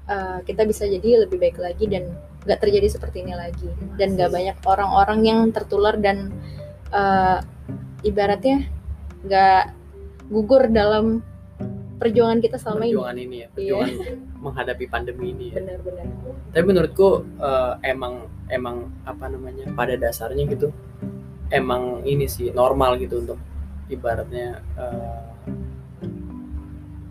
eh, 0.09 0.39
kita 0.47 0.65
bisa 0.65 0.87
jadi 0.87 1.27
lebih 1.27 1.37
baik 1.37 1.57
lagi 1.61 1.85
dan 1.85 2.13
nggak 2.41 2.59
terjadi 2.61 2.87
seperti 2.89 3.21
ini 3.21 3.33
lagi. 3.37 3.69
Dan 3.97 4.17
nggak 4.17 4.31
banyak 4.31 4.57
orang-orang 4.65 5.19
yang 5.25 5.39
tertular 5.53 5.97
dan 5.97 6.33
eh, 6.89 7.39
ibaratnya 8.01 8.65
nggak 9.21 9.63
gugur 10.31 10.71
dalam 10.71 11.21
perjuangan 12.01 12.41
kita 12.41 12.57
selama 12.57 12.89
ini. 12.89 12.97
Perjuangan 12.97 13.17
ini 13.21 13.35
ya 13.37 13.47
perjuangan 13.53 13.93
menghadapi 14.41 14.85
pandemi 14.89 15.37
ini 15.37 15.53
ya. 15.53 15.61
Benar-benar. 15.61 16.05
Tapi 16.49 16.63
menurutku 16.65 17.09
eh, 17.37 17.73
emang 17.85 18.25
emang 18.49 18.89
apa 19.07 19.31
namanya 19.31 19.69
pada 19.77 19.95
dasarnya 19.95 20.43
gitu 20.49 20.73
emang 21.51 22.01
ini 22.07 22.25
sih 22.25 22.49
normal 22.55 22.97
gitu 22.97 23.21
untuk 23.21 23.37
ibaratnya 23.91 24.63
eh, 24.79 25.21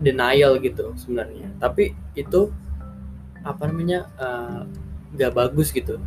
denial 0.00 0.57
gitu 0.59 0.96
sebenarnya. 0.96 1.53
Tapi 1.61 1.92
itu 2.16 2.48
apa 3.44 3.68
namanya 3.68 4.09
eh, 4.16 4.61
nggak 5.14 5.33
bagus 5.37 5.70
gitu. 5.70 6.00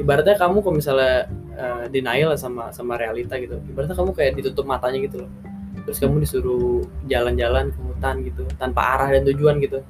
Ibaratnya 0.00 0.40
kamu 0.40 0.64
kalau 0.64 0.74
misalnya 0.80 1.28
eh, 1.54 1.84
denial 1.92 2.32
sama 2.40 2.72
sama 2.72 2.96
realita 2.96 3.36
gitu 3.36 3.60
ibaratnya 3.68 3.94
kamu 3.94 4.10
kayak 4.16 4.32
ditutup 4.40 4.64
matanya 4.64 5.04
gitu 5.04 5.28
loh. 5.28 5.30
Terus 5.84 5.96
kamu 6.00 6.24
disuruh 6.24 6.84
jalan-jalan 7.08 7.72
ke 7.72 7.78
hutan 7.80 8.14
gitu 8.24 8.42
tanpa 8.56 8.96
arah 8.96 9.08
dan 9.16 9.22
tujuan 9.28 9.60
gitu 9.60 9.84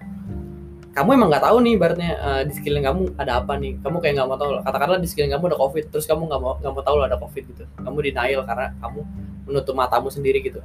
kamu 0.91 1.09
emang 1.15 1.29
nggak 1.31 1.45
tahu 1.47 1.57
nih 1.63 1.73
ibaratnya 1.79 2.11
eh, 2.19 2.43
di 2.51 2.53
sekeliling 2.59 2.87
kamu 2.87 3.03
ada 3.15 3.33
apa 3.39 3.55
nih. 3.55 3.79
Kamu 3.79 3.97
kayak 4.03 4.15
nggak 4.19 4.27
mau 4.27 4.39
tahu 4.39 4.51
katakanlah 4.67 4.99
di 4.99 5.07
sekeliling 5.07 5.33
kamu 5.39 5.45
ada 5.55 5.59
covid 5.63 5.85
terus 5.87 6.05
kamu 6.11 6.23
nggak 6.27 6.41
mau 6.43 6.53
nggak 6.59 6.73
mau 6.75 6.83
tahu 6.83 6.95
lo 6.99 7.05
ada 7.07 7.19
covid 7.19 7.45
gitu. 7.47 7.65
Kamu 7.79 7.99
denial 8.03 8.43
karena 8.43 8.67
kamu 8.83 9.01
menutup 9.47 9.75
matamu 9.79 10.09
sendiri 10.11 10.43
gitu. 10.43 10.61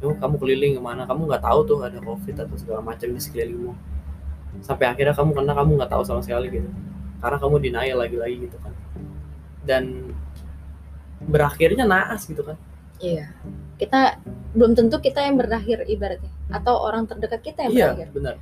Yo, 0.00 0.16
kamu 0.16 0.34
keliling 0.40 0.72
ke 0.80 0.82
mana? 0.82 1.04
Kamu 1.04 1.28
nggak 1.28 1.44
tahu 1.44 1.60
tuh 1.68 1.78
ada 1.84 2.00
covid 2.00 2.34
atau 2.40 2.56
segala 2.56 2.80
macam 2.80 3.08
di 3.12 3.20
sekelilingmu. 3.20 3.72
Sampai 4.64 4.88
akhirnya 4.88 5.12
kamu 5.12 5.30
kena 5.36 5.52
kamu 5.52 5.70
nggak 5.76 5.90
tahu 5.92 6.02
sama 6.08 6.24
sekali 6.24 6.48
gitu. 6.48 6.68
Karena 7.20 7.36
kamu 7.36 7.54
denial 7.60 7.98
lagi-lagi 8.00 8.36
gitu 8.48 8.56
kan. 8.64 8.72
Dan 9.60 10.16
berakhirnya 11.20 11.84
naas 11.84 12.24
gitu 12.24 12.40
kan. 12.40 12.56
Iya. 12.96 13.28
Kita 13.76 14.24
belum 14.56 14.72
tentu 14.72 15.04
kita 15.04 15.20
yang 15.20 15.36
berakhir 15.36 15.84
ibaratnya. 15.84 16.32
Atau 16.48 16.80
orang 16.80 17.04
terdekat 17.04 17.44
kita 17.44 17.68
yang 17.68 17.72
iya 17.76 17.88
berakhir. 17.92 18.08
benar 18.16 18.36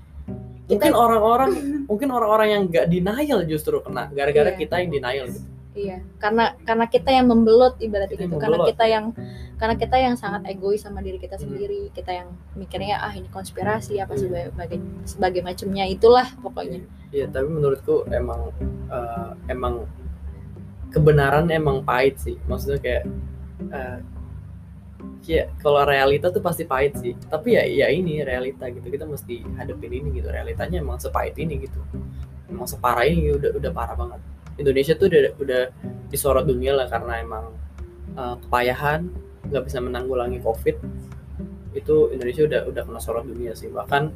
mungkin 0.69 0.93
orang-orang 0.95 1.51
mungkin 1.91 2.09
orang-orang 2.09 2.49
yang 2.51 2.63
nggak 2.69 2.87
denial 2.87 3.41
justru 3.45 3.81
kena 3.81 4.09
gara-gara 4.11 4.53
Iya. 4.53 4.59
kita 4.59 4.75
yang 4.79 4.91
denial 4.93 5.27
gitu 5.29 5.49
Iya, 5.79 6.03
karena 6.19 6.59
karena 6.67 6.91
kita 6.91 7.07
yang 7.15 7.31
membelut 7.31 7.79
ibaratnya 7.79 8.19
gitu. 8.19 8.35
Karena 8.35 8.59
membelot. 8.59 8.75
kita 8.75 8.85
yang 8.91 9.15
karena 9.55 9.75
kita 9.79 9.97
yang 9.97 10.15
sangat 10.19 10.43
egois 10.51 10.83
sama 10.83 10.99
diri 10.99 11.23
kita 11.23 11.39
Hmm. 11.39 11.45
sendiri. 11.47 11.95
Kita 11.95 12.11
yang 12.11 12.35
mikirnya 12.59 12.99
ah 12.99 13.15
ini 13.15 13.31
konspirasi 13.31 14.03
apa 14.03 14.19
sebagai 14.19 14.83
sebagai 15.07 15.39
macamnya 15.39 15.87
itulah 15.87 16.27
pokoknya. 16.43 16.83
Iya, 17.15 17.31
tapi 17.31 17.47
menurutku 17.47 18.11
emang 18.11 18.51
eh, 18.91 19.31
emang 19.47 19.87
kebenaran 20.91 21.47
emang 21.49 21.87
pahit 21.87 22.19
sih. 22.19 22.35
Maksudnya 22.51 22.83
kayak 22.83 23.05
eh, 23.71 23.97
ya 25.27 25.51
kalau 25.59 25.83
realita 25.83 26.31
tuh 26.31 26.43
pasti 26.45 26.69
pahit 26.69 26.95
sih. 27.01 27.17
Tapi 27.27 27.57
ya 27.59 27.65
ya 27.67 27.87
ini 27.91 28.23
realita 28.23 28.69
gitu. 28.71 28.87
Kita 28.87 29.09
mesti 29.09 29.43
hadapin 29.57 29.91
ini 29.91 30.09
gitu. 30.21 30.29
Realitanya 30.31 30.79
emang 30.79 31.01
sepahit 31.01 31.35
ini 31.41 31.65
gitu. 31.65 31.81
Emang 32.49 32.69
separah 32.69 33.05
ini 33.05 33.35
udah 33.35 33.57
udah 33.57 33.71
parah 33.73 33.97
banget. 33.97 34.21
Indonesia 34.59 34.95
tuh 34.99 35.07
udah 35.07 35.23
udah 35.39 35.63
disorot 36.11 36.45
dunia 36.45 36.75
lah 36.75 36.91
karena 36.91 37.23
emang 37.23 37.45
eh, 38.19 38.35
kepayahan 38.47 39.07
nggak 39.49 39.65
bisa 39.65 39.79
menanggulangi 39.81 40.43
covid 40.45 40.77
itu 41.73 41.97
Indonesia 42.13 42.43
udah 42.45 42.61
udah 42.69 42.83
kena 42.85 43.01
sorot 43.01 43.25
dunia 43.25 43.53
sih 43.55 43.71
bahkan 43.71 44.13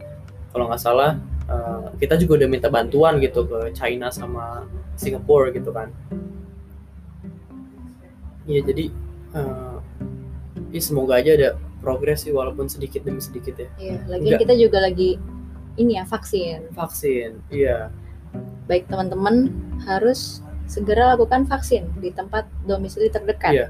kalau 0.52 0.68
nggak 0.68 0.82
salah 0.82 1.16
eh, 1.48 1.86
kita 2.02 2.20
juga 2.20 2.42
udah 2.42 2.48
minta 2.48 2.68
bantuan 2.68 3.22
gitu 3.22 3.46
ke 3.46 3.72
China 3.72 4.10
sama 4.12 4.66
Singapura 4.98 5.54
gitu 5.54 5.70
kan 5.70 5.88
iya 8.44 8.60
jadi 8.60 8.90
eh, 9.36 9.76
ya 10.72 10.80
semoga 10.80 11.20
aja 11.20 11.30
ada 11.32 11.48
progres 11.78 12.24
sih 12.24 12.32
walaupun 12.32 12.66
sedikit 12.66 13.02
demi 13.02 13.20
sedikit 13.20 13.54
ya 13.54 13.68
Iya, 13.76 13.96
lagi 14.08 14.26
Enggak. 14.26 14.40
kita 14.42 14.54
juga 14.56 14.78
lagi 14.80 15.10
ini 15.74 15.96
ya 15.96 16.04
vaksin. 16.04 16.72
vaksin 16.72 17.30
iya 17.48 17.92
Baik 18.64 18.88
teman-teman 18.88 19.52
harus 19.84 20.40
segera 20.64 21.12
lakukan 21.12 21.44
vaksin 21.44 21.84
di 22.00 22.08
tempat 22.08 22.48
domisili 22.64 23.12
terdekat. 23.12 23.52
Iya. 23.52 23.68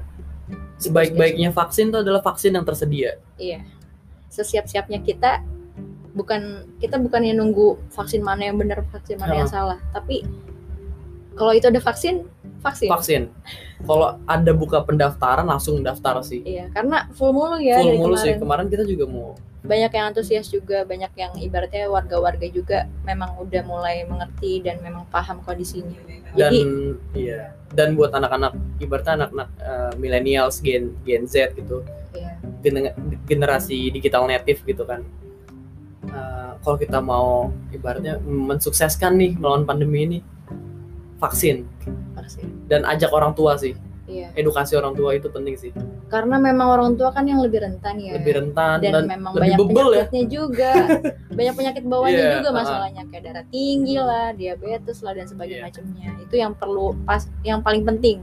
sebaik-baiknya 0.77 1.51
vaksin 1.51 1.89
itu 1.89 1.99
adalah 1.99 2.19
vaksin 2.19 2.55
yang 2.55 2.63
tersedia 2.63 3.19
Iya. 3.35 3.63
Sesiap-siapnya 4.27 4.99
kita 4.99 5.39
bukan 6.13 6.69
kita 6.77 6.99
bukan 6.99 7.23
yang 7.23 7.41
nunggu 7.41 7.79
vaksin 7.89 8.21
mana 8.21 8.45
yang 8.47 8.57
benar, 8.57 8.85
vaksin 8.91 9.17
mana 9.17 9.43
yang 9.43 9.49
salah, 9.49 9.79
tapi 9.89 10.21
kalau 11.33 11.51
itu 11.53 11.65
ada 11.69 11.81
vaksin, 11.81 12.25
vaksin. 12.61 12.89
vaksin. 12.89 13.21
Kalau 13.83 14.15
ada 14.23 14.51
buka 14.55 14.85
pendaftaran 14.85 15.43
langsung 15.43 15.83
daftar 15.83 16.23
sih. 16.23 16.39
Iya, 16.45 16.71
karena 16.71 17.09
full 17.11 17.35
mulu 17.35 17.59
ya 17.59 17.81
full 17.81 17.89
dari 17.91 17.97
mulu 17.99 18.15
kemarin. 18.15 18.23
sih. 18.23 18.33
kemarin. 18.39 18.65
Kita 18.69 18.83
juga 18.87 19.05
mau. 19.09 19.29
Banyak 19.63 19.91
yang 19.95 20.05
antusias 20.11 20.47
juga, 20.51 20.83
banyak 20.83 21.11
yang 21.15 21.31
ibaratnya 21.39 21.87
warga-warga 21.87 22.47
juga 22.51 22.83
memang 23.07 23.39
udah 23.39 23.63
mulai 23.63 24.03
mengerti 24.03 24.59
dan 24.59 24.79
memang 24.83 25.07
paham 25.07 25.39
kondisinya. 25.43 25.95
dan 26.03 26.19
Jadi 26.35 26.59
iya. 27.15 27.55
Dan 27.71 27.95
buat 27.95 28.11
anak-anak 28.11 28.53
ibaratnya 28.83 29.13
anak-anak 29.23 29.49
eh, 29.63 29.91
millennials 29.99 30.59
gen 30.59 30.95
gen 31.07 31.27
Z 31.27 31.55
gitu. 31.55 31.83
Iya, 32.13 32.37
gener- 32.61 32.95
generasi 33.25 33.89
digital 33.89 34.27
native 34.27 34.61
gitu 34.67 34.83
kan. 34.83 35.01
Eh, 36.07 36.51
kalau 36.59 36.77
kita 36.77 36.99
mau 36.99 37.51
ibaratnya 37.71 38.19
mensukseskan 38.23 39.15
nih 39.15 39.39
melawan 39.39 39.63
pandemi 39.63 40.03
ini 40.03 40.19
vaksin 41.23 41.63
vaksin. 42.13 42.45
dan 42.67 42.83
ajak 42.83 43.09
orang 43.09 43.31
tua 43.31 43.55
sih 43.55 43.73
Iya. 44.03 44.35
edukasi 44.35 44.75
orang 44.75 44.93
tua 44.93 45.15
itu 45.15 45.31
penting 45.31 45.55
sih 45.55 45.71
Karena 46.11 46.35
memang 46.35 46.67
orang 46.69 46.91
tua 46.93 47.09
kan 47.09 47.23
yang 47.23 47.39
lebih 47.39 47.63
rentan 47.63 47.95
ya. 47.97 48.13
lebih 48.13 48.35
rentan 48.35 48.83
dan, 48.83 48.91
dan, 48.93 49.03
memang 49.07 49.31
lebih 49.31 49.41
banyak 49.47 49.57
bebel 49.63 49.87
ya 49.87 50.03
penyakitnya 50.03 50.23
juga. 50.29 50.71
banyak 51.39 51.53
penyakit 51.55 51.83
bawahnya 51.87 52.13
Iya, 52.13 52.31
juga 52.35 52.43
uh-uh. 52.45 52.59
masalahnya 52.59 53.01
kayak 53.07 53.23
darah 53.23 53.45
tinggi 53.47 53.95
lah, 53.95 54.27
diabetes 54.35 54.97
lah 54.99 55.13
dan 55.15 55.25
sebagainya 55.25 55.55
Iya. 55.57 55.65
macamnya. 55.65 56.09
Itu 56.19 56.35
yang 56.35 56.51
perlu 56.53 56.85
pas 57.01 57.23
yang 57.41 57.63
paling 57.63 57.81
penting. 57.81 58.19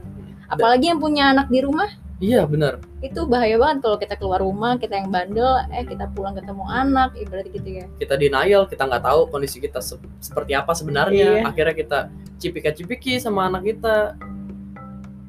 Apalagi 0.47 0.85
yang 0.85 1.01
punya 1.01 1.33
anak 1.33 1.49
di 1.49 1.59
rumah 1.59 1.89
iya 2.21 2.45
benar 2.45 2.77
itu 3.01 3.25
bahaya 3.25 3.57
banget 3.57 3.81
kalau 3.81 3.97
kita 3.97 4.13
keluar 4.13 4.37
rumah 4.39 4.77
kita 4.77 4.93
yang 4.93 5.09
bandel 5.09 5.41
eh 5.73 5.81
kita 5.81 6.05
pulang 6.13 6.37
ketemu 6.37 6.61
anak 6.63 7.17
ibarat 7.17 7.49
gitu 7.49 7.69
ya 7.73 7.85
kita 7.97 8.13
denial 8.13 8.69
kita 8.69 8.85
nggak 8.85 9.01
tahu 9.01 9.25
kondisi 9.25 9.57
kita 9.57 9.81
se- 9.81 9.97
seperti 10.21 10.53
apa 10.53 10.69
sebenarnya 10.71 11.41
Iya. 11.41 11.49
akhirnya 11.49 11.73
kita 11.73 11.99
cipika-cipiki 12.41 13.21
sama 13.21 13.45
anak 13.45 13.69
kita. 13.69 14.17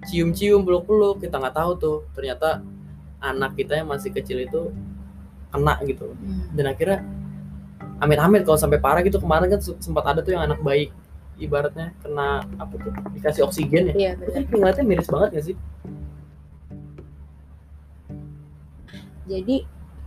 Cium-cium 0.08 0.64
peluk-peluk 0.64 1.20
kita 1.20 1.36
nggak 1.36 1.54
tahu 1.54 1.72
tuh. 1.76 1.98
Ternyata 2.16 2.64
anak 3.20 3.54
kita 3.54 3.78
yang 3.78 3.92
masih 3.92 4.10
kecil 4.10 4.40
itu 4.40 4.72
kena 5.52 5.76
gitu. 5.84 6.16
Dan 6.56 6.72
akhirnya 6.72 7.04
amit-amit 8.02 8.42
kalau 8.42 8.58
sampai 8.58 8.82
parah 8.82 9.04
gitu 9.04 9.20
kemarin 9.22 9.52
kan 9.52 9.60
se- 9.62 9.78
sempat 9.78 10.02
ada 10.08 10.24
tuh 10.24 10.34
yang 10.34 10.42
anak 10.42 10.58
bayi 10.58 10.90
ibaratnya 11.38 11.94
kena 12.02 12.42
apa 12.58 12.74
tuh 12.80 12.92
dikasih 13.14 13.46
oksigen 13.46 13.92
ya. 13.92 13.94
Iya 13.94 14.10
itu 14.42 14.58
ngeliatnya 14.58 14.84
miris 14.88 15.06
banget 15.06 15.28
gak 15.38 15.44
sih? 15.52 15.56
Jadi 19.30 19.56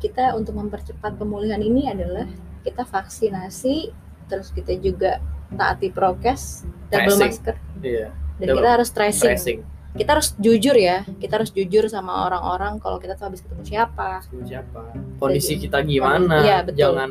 kita 0.04 0.36
untuk 0.36 0.60
mempercepat 0.60 1.16
pemulihan 1.16 1.60
ini 1.64 1.88
adalah 1.88 2.28
kita 2.68 2.84
vaksinasi, 2.84 3.96
terus 4.28 4.52
kita 4.52 4.76
juga 4.76 5.24
taati 5.54 5.94
prokes, 5.94 6.66
double 6.90 7.14
Tracing. 7.14 7.22
masker, 7.22 7.56
iya. 7.86 8.08
Dan 8.42 8.46
Double 8.52 8.58
kita 8.64 8.70
harus 8.80 8.90
tracing. 8.92 9.30
tracing. 9.38 9.60
Kita 9.96 10.10
harus 10.20 10.36
jujur 10.36 10.76
ya, 10.76 11.08
kita 11.24 11.40
harus 11.40 11.56
jujur 11.56 11.88
sama 11.88 12.28
orang-orang 12.28 12.84
kalau 12.84 13.00
kita 13.00 13.16
tuh 13.16 13.32
habis 13.32 13.40
ketemu 13.40 13.64
siapa. 13.64 14.20
Siapa? 14.44 14.92
Kondisi 15.22 15.56
kita 15.56 15.80
gimana? 15.88 16.44
Iya, 16.44 16.58
betul. 16.68 16.80
jangan 16.84 17.10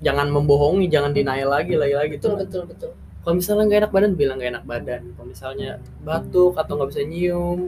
jangan 0.00 0.26
membohongi 0.32 0.88
jangan 0.88 1.12
denial 1.12 1.52
lagi 1.52 1.76
lagi 1.76 1.92
lagi. 1.92 2.14
Betul 2.16 2.40
tuh 2.40 2.40
betul 2.40 2.62
betul. 2.72 2.92
kalau 3.24 3.40
misalnya 3.40 3.64
nggak 3.68 3.80
enak 3.84 3.92
badan 3.92 4.12
bilang 4.16 4.36
nggak 4.40 4.50
enak 4.56 4.64
badan. 4.64 5.02
Kalau 5.16 5.28
misalnya 5.28 5.70
batuk 6.00 6.56
atau 6.56 6.72
nggak 6.80 6.88
bisa 6.92 7.02
nyium 7.04 7.58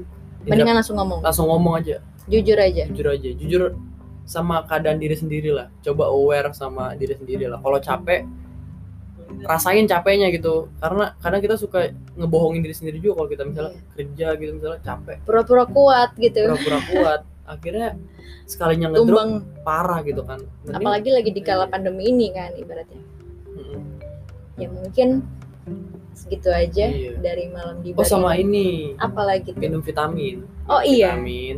ya 0.47 0.51
Mendingan 0.55 0.77
langsung 0.79 0.97
ngomong, 0.97 1.21
langsung 1.21 1.47
ngomong 1.49 1.75
aja. 1.81 1.97
Jujur 2.29 2.57
aja. 2.57 2.85
jujur 2.89 3.07
aja. 3.13 3.31
Jujur 3.37 3.63
sama 4.27 4.65
keadaan 4.65 4.99
diri 4.99 5.17
sendiri 5.17 5.51
lah. 5.53 5.69
Coba 5.85 6.09
aware 6.09 6.51
sama 6.57 6.97
diri 6.97 7.15
sendiri 7.15 7.47
lah. 7.47 7.61
Kalau 7.61 7.79
capek 7.79 8.25
rasain 9.43 9.85
capeknya 9.85 10.31
gitu. 10.31 10.73
Karena 10.79 11.13
kadang 11.19 11.41
kita 11.41 11.55
suka 11.55 11.91
ngebohongin 12.15 12.63
diri 12.63 12.73
sendiri 12.73 12.99
juga 12.99 13.21
kalau 13.21 13.29
kita 13.29 13.43
misalnya 13.45 13.73
Iya. 13.73 13.93
kerja 13.93 14.27
gitu 14.37 14.51
misalnya 14.55 14.81
capek. 14.81 15.17
Pura-pura 15.25 15.65
kuat 15.67 16.11
gitu. 16.17 16.41
pura-pura 16.47 16.81
kuat. 16.87 17.21
Akhirnya 17.55 17.95
sekalinya 18.45 18.91
ngedrop 18.91 19.07
Tumbang. 19.07 19.31
parah 19.63 20.01
gitu 20.03 20.23
kan. 20.23 20.41
Mending- 20.63 20.77
apalagi 20.77 21.11
lagi 21.11 21.31
di 21.31 21.43
kala 21.43 21.67
pandemi 21.67 22.09
ini 22.09 22.31
kan 22.31 22.51
ibaratnya. 22.55 22.99
Mm-mm. 23.53 23.83
Ya 24.57 24.69
mungkin 24.69 25.09
segitu 26.11 26.49
aja 26.49 26.89
Iya. 26.89 27.21
dari 27.21 27.51
malam 27.51 27.85
di 27.85 27.93
oh 27.93 28.03
sama 28.03 28.35
ini. 28.35 28.97
Apalagi? 28.97 29.53
Tuh? 29.53 29.61
minum 29.61 29.79
vitamin. 29.79 30.43
Oh 30.67 30.81
iya, 30.81 31.13
vitamin. 31.15 31.57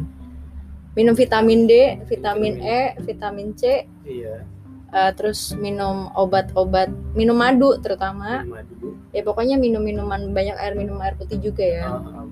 Minum 0.93 1.15
vitamin 1.15 1.61
D, 1.65 1.73
vitamin. 2.05 2.59
E, 2.59 2.81
vitamin 3.01 3.55
C, 3.55 3.87
iya 4.03 4.43
eh, 4.89 5.13
terus 5.13 5.53
minum 5.55 6.09
obat-obat, 6.15 6.89
minum 7.13 7.37
madu 7.37 7.77
terutama. 7.81 8.43
minum 8.45 8.65
dulu 8.69 8.89
Ya 9.09 9.25
pokoknya 9.25 9.57
minum 9.57 9.81
minuman 9.81 10.33
banyak 10.33 10.57
air, 10.57 10.77
minum 10.77 11.01
air 11.01 11.17
putih 11.17 11.41
juga 11.41 11.65
ya. 11.65 11.85
Ah, 11.89 12.25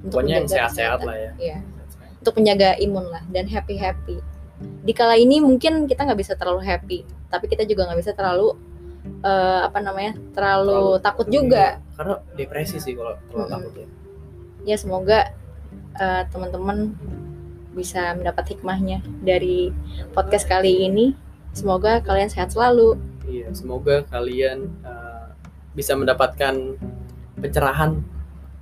untuk 0.00 0.20
pokoknya 0.20 0.34
yang 0.40 0.48
sehat-sehat 0.48 1.00
lah 1.04 1.16
ya 1.16 1.32
Iya. 1.36 1.58
Untuk 2.20 2.34
menjaga 2.40 2.76
imun 2.80 3.06
lah 3.12 3.22
dan 3.28 3.44
happy 3.44 3.76
happy. 3.76 4.16
Di 4.84 4.92
kala 4.96 5.16
ini 5.16 5.40
mungkin 5.44 5.84
kita 5.84 6.08
nggak 6.08 6.20
bisa 6.20 6.32
terlalu 6.36 6.64
happy, 6.64 6.98
tapi 7.28 7.44
kita 7.48 7.68
juga 7.68 7.84
nggak 7.88 8.00
bisa 8.00 8.12
terlalu 8.16 8.56
eh, 9.20 9.60
apa 9.68 9.78
namanya 9.84 10.16
terlalu, 10.32 10.96
takut 11.00 11.28
juga. 11.28 11.76
karena 11.94 12.18
depresi 12.34 12.80
sih 12.80 12.96
kalau 12.96 13.14
terlalu 13.28 13.44
Mm-mm. 13.44 13.52
takut 13.52 13.72
ya 13.76 13.86
Ya 14.64 14.76
semoga 14.80 15.20
eh, 16.00 16.22
teman-teman 16.32 16.96
bisa 17.76 18.14
mendapat 18.16 18.56
hikmahnya 18.56 19.02
dari 19.20 19.68
podcast 20.16 20.48
kali 20.48 20.88
ini. 20.88 21.12
Semoga 21.54 22.02
kalian 22.02 22.28
sehat 22.28 22.50
selalu. 22.50 22.98
Iya, 23.24 23.48
semoga 23.52 24.04
kalian 24.04 24.68
uh, 24.82 25.32
bisa 25.72 25.94
mendapatkan 25.94 26.76
pencerahan 27.34 28.02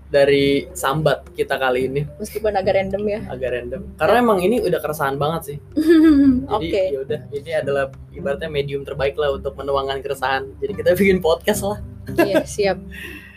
dari 0.07 0.69
sambat 0.73 1.25
kita 1.33 1.57
kali 1.57 1.89
ini 1.89 2.05
Meskipun 2.21 2.53
agak 2.53 2.77
random 2.77 3.03
ya. 3.07 3.21
agak 3.27 3.49
random. 3.51 3.81
Karena 3.97 4.17
emang 4.21 4.39
ini 4.39 4.61
udah 4.61 4.77
keresahan 4.79 5.17
banget 5.17 5.43
sih. 5.43 5.59
Jadi 6.53 6.69
Oke. 6.69 6.83
ya 6.87 7.01
udah, 7.01 7.21
ini 7.33 7.51
adalah 7.51 7.85
ibaratnya 8.13 8.47
medium 8.47 8.85
terbaik 8.85 9.17
lah 9.17 9.33
untuk 9.33 9.57
menuangkan 9.57 9.99
keresahan. 9.99 10.53
Jadi 10.61 10.73
kita 10.77 10.93
bikin 10.93 11.19
podcast 11.19 11.65
lah. 11.65 11.79
Iya, 12.15 12.45
siap. 12.45 12.77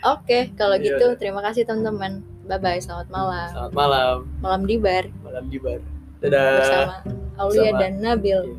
Oke, 0.04 0.52
kalau 0.52 0.76
Iya, 0.76 0.84
gitu 0.92 1.06
udah. 1.08 1.18
terima 1.18 1.40
kasih 1.40 1.64
teman-teman. 1.64 2.20
Bye 2.44 2.60
bye, 2.60 2.78
selamat 2.78 3.08
malam. 3.08 3.48
Selamat 3.50 3.72
malam, 3.74 4.16
Malam 4.38 4.60
di 4.62 4.76
bar 4.76 5.04
malam 5.24 5.44
di 5.48 5.58
bar. 5.58 5.80
Dadah. 6.16 6.52
bersama 6.56 6.94
Aulia 7.36 7.70
Sama- 7.72 7.80
dan 7.80 7.92
Nabil. 7.98 8.40
Iya. 8.46 8.56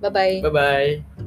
Bye 0.00 0.10
bye. 0.10 0.40
Bye 0.42 0.50
bye. 0.50 1.22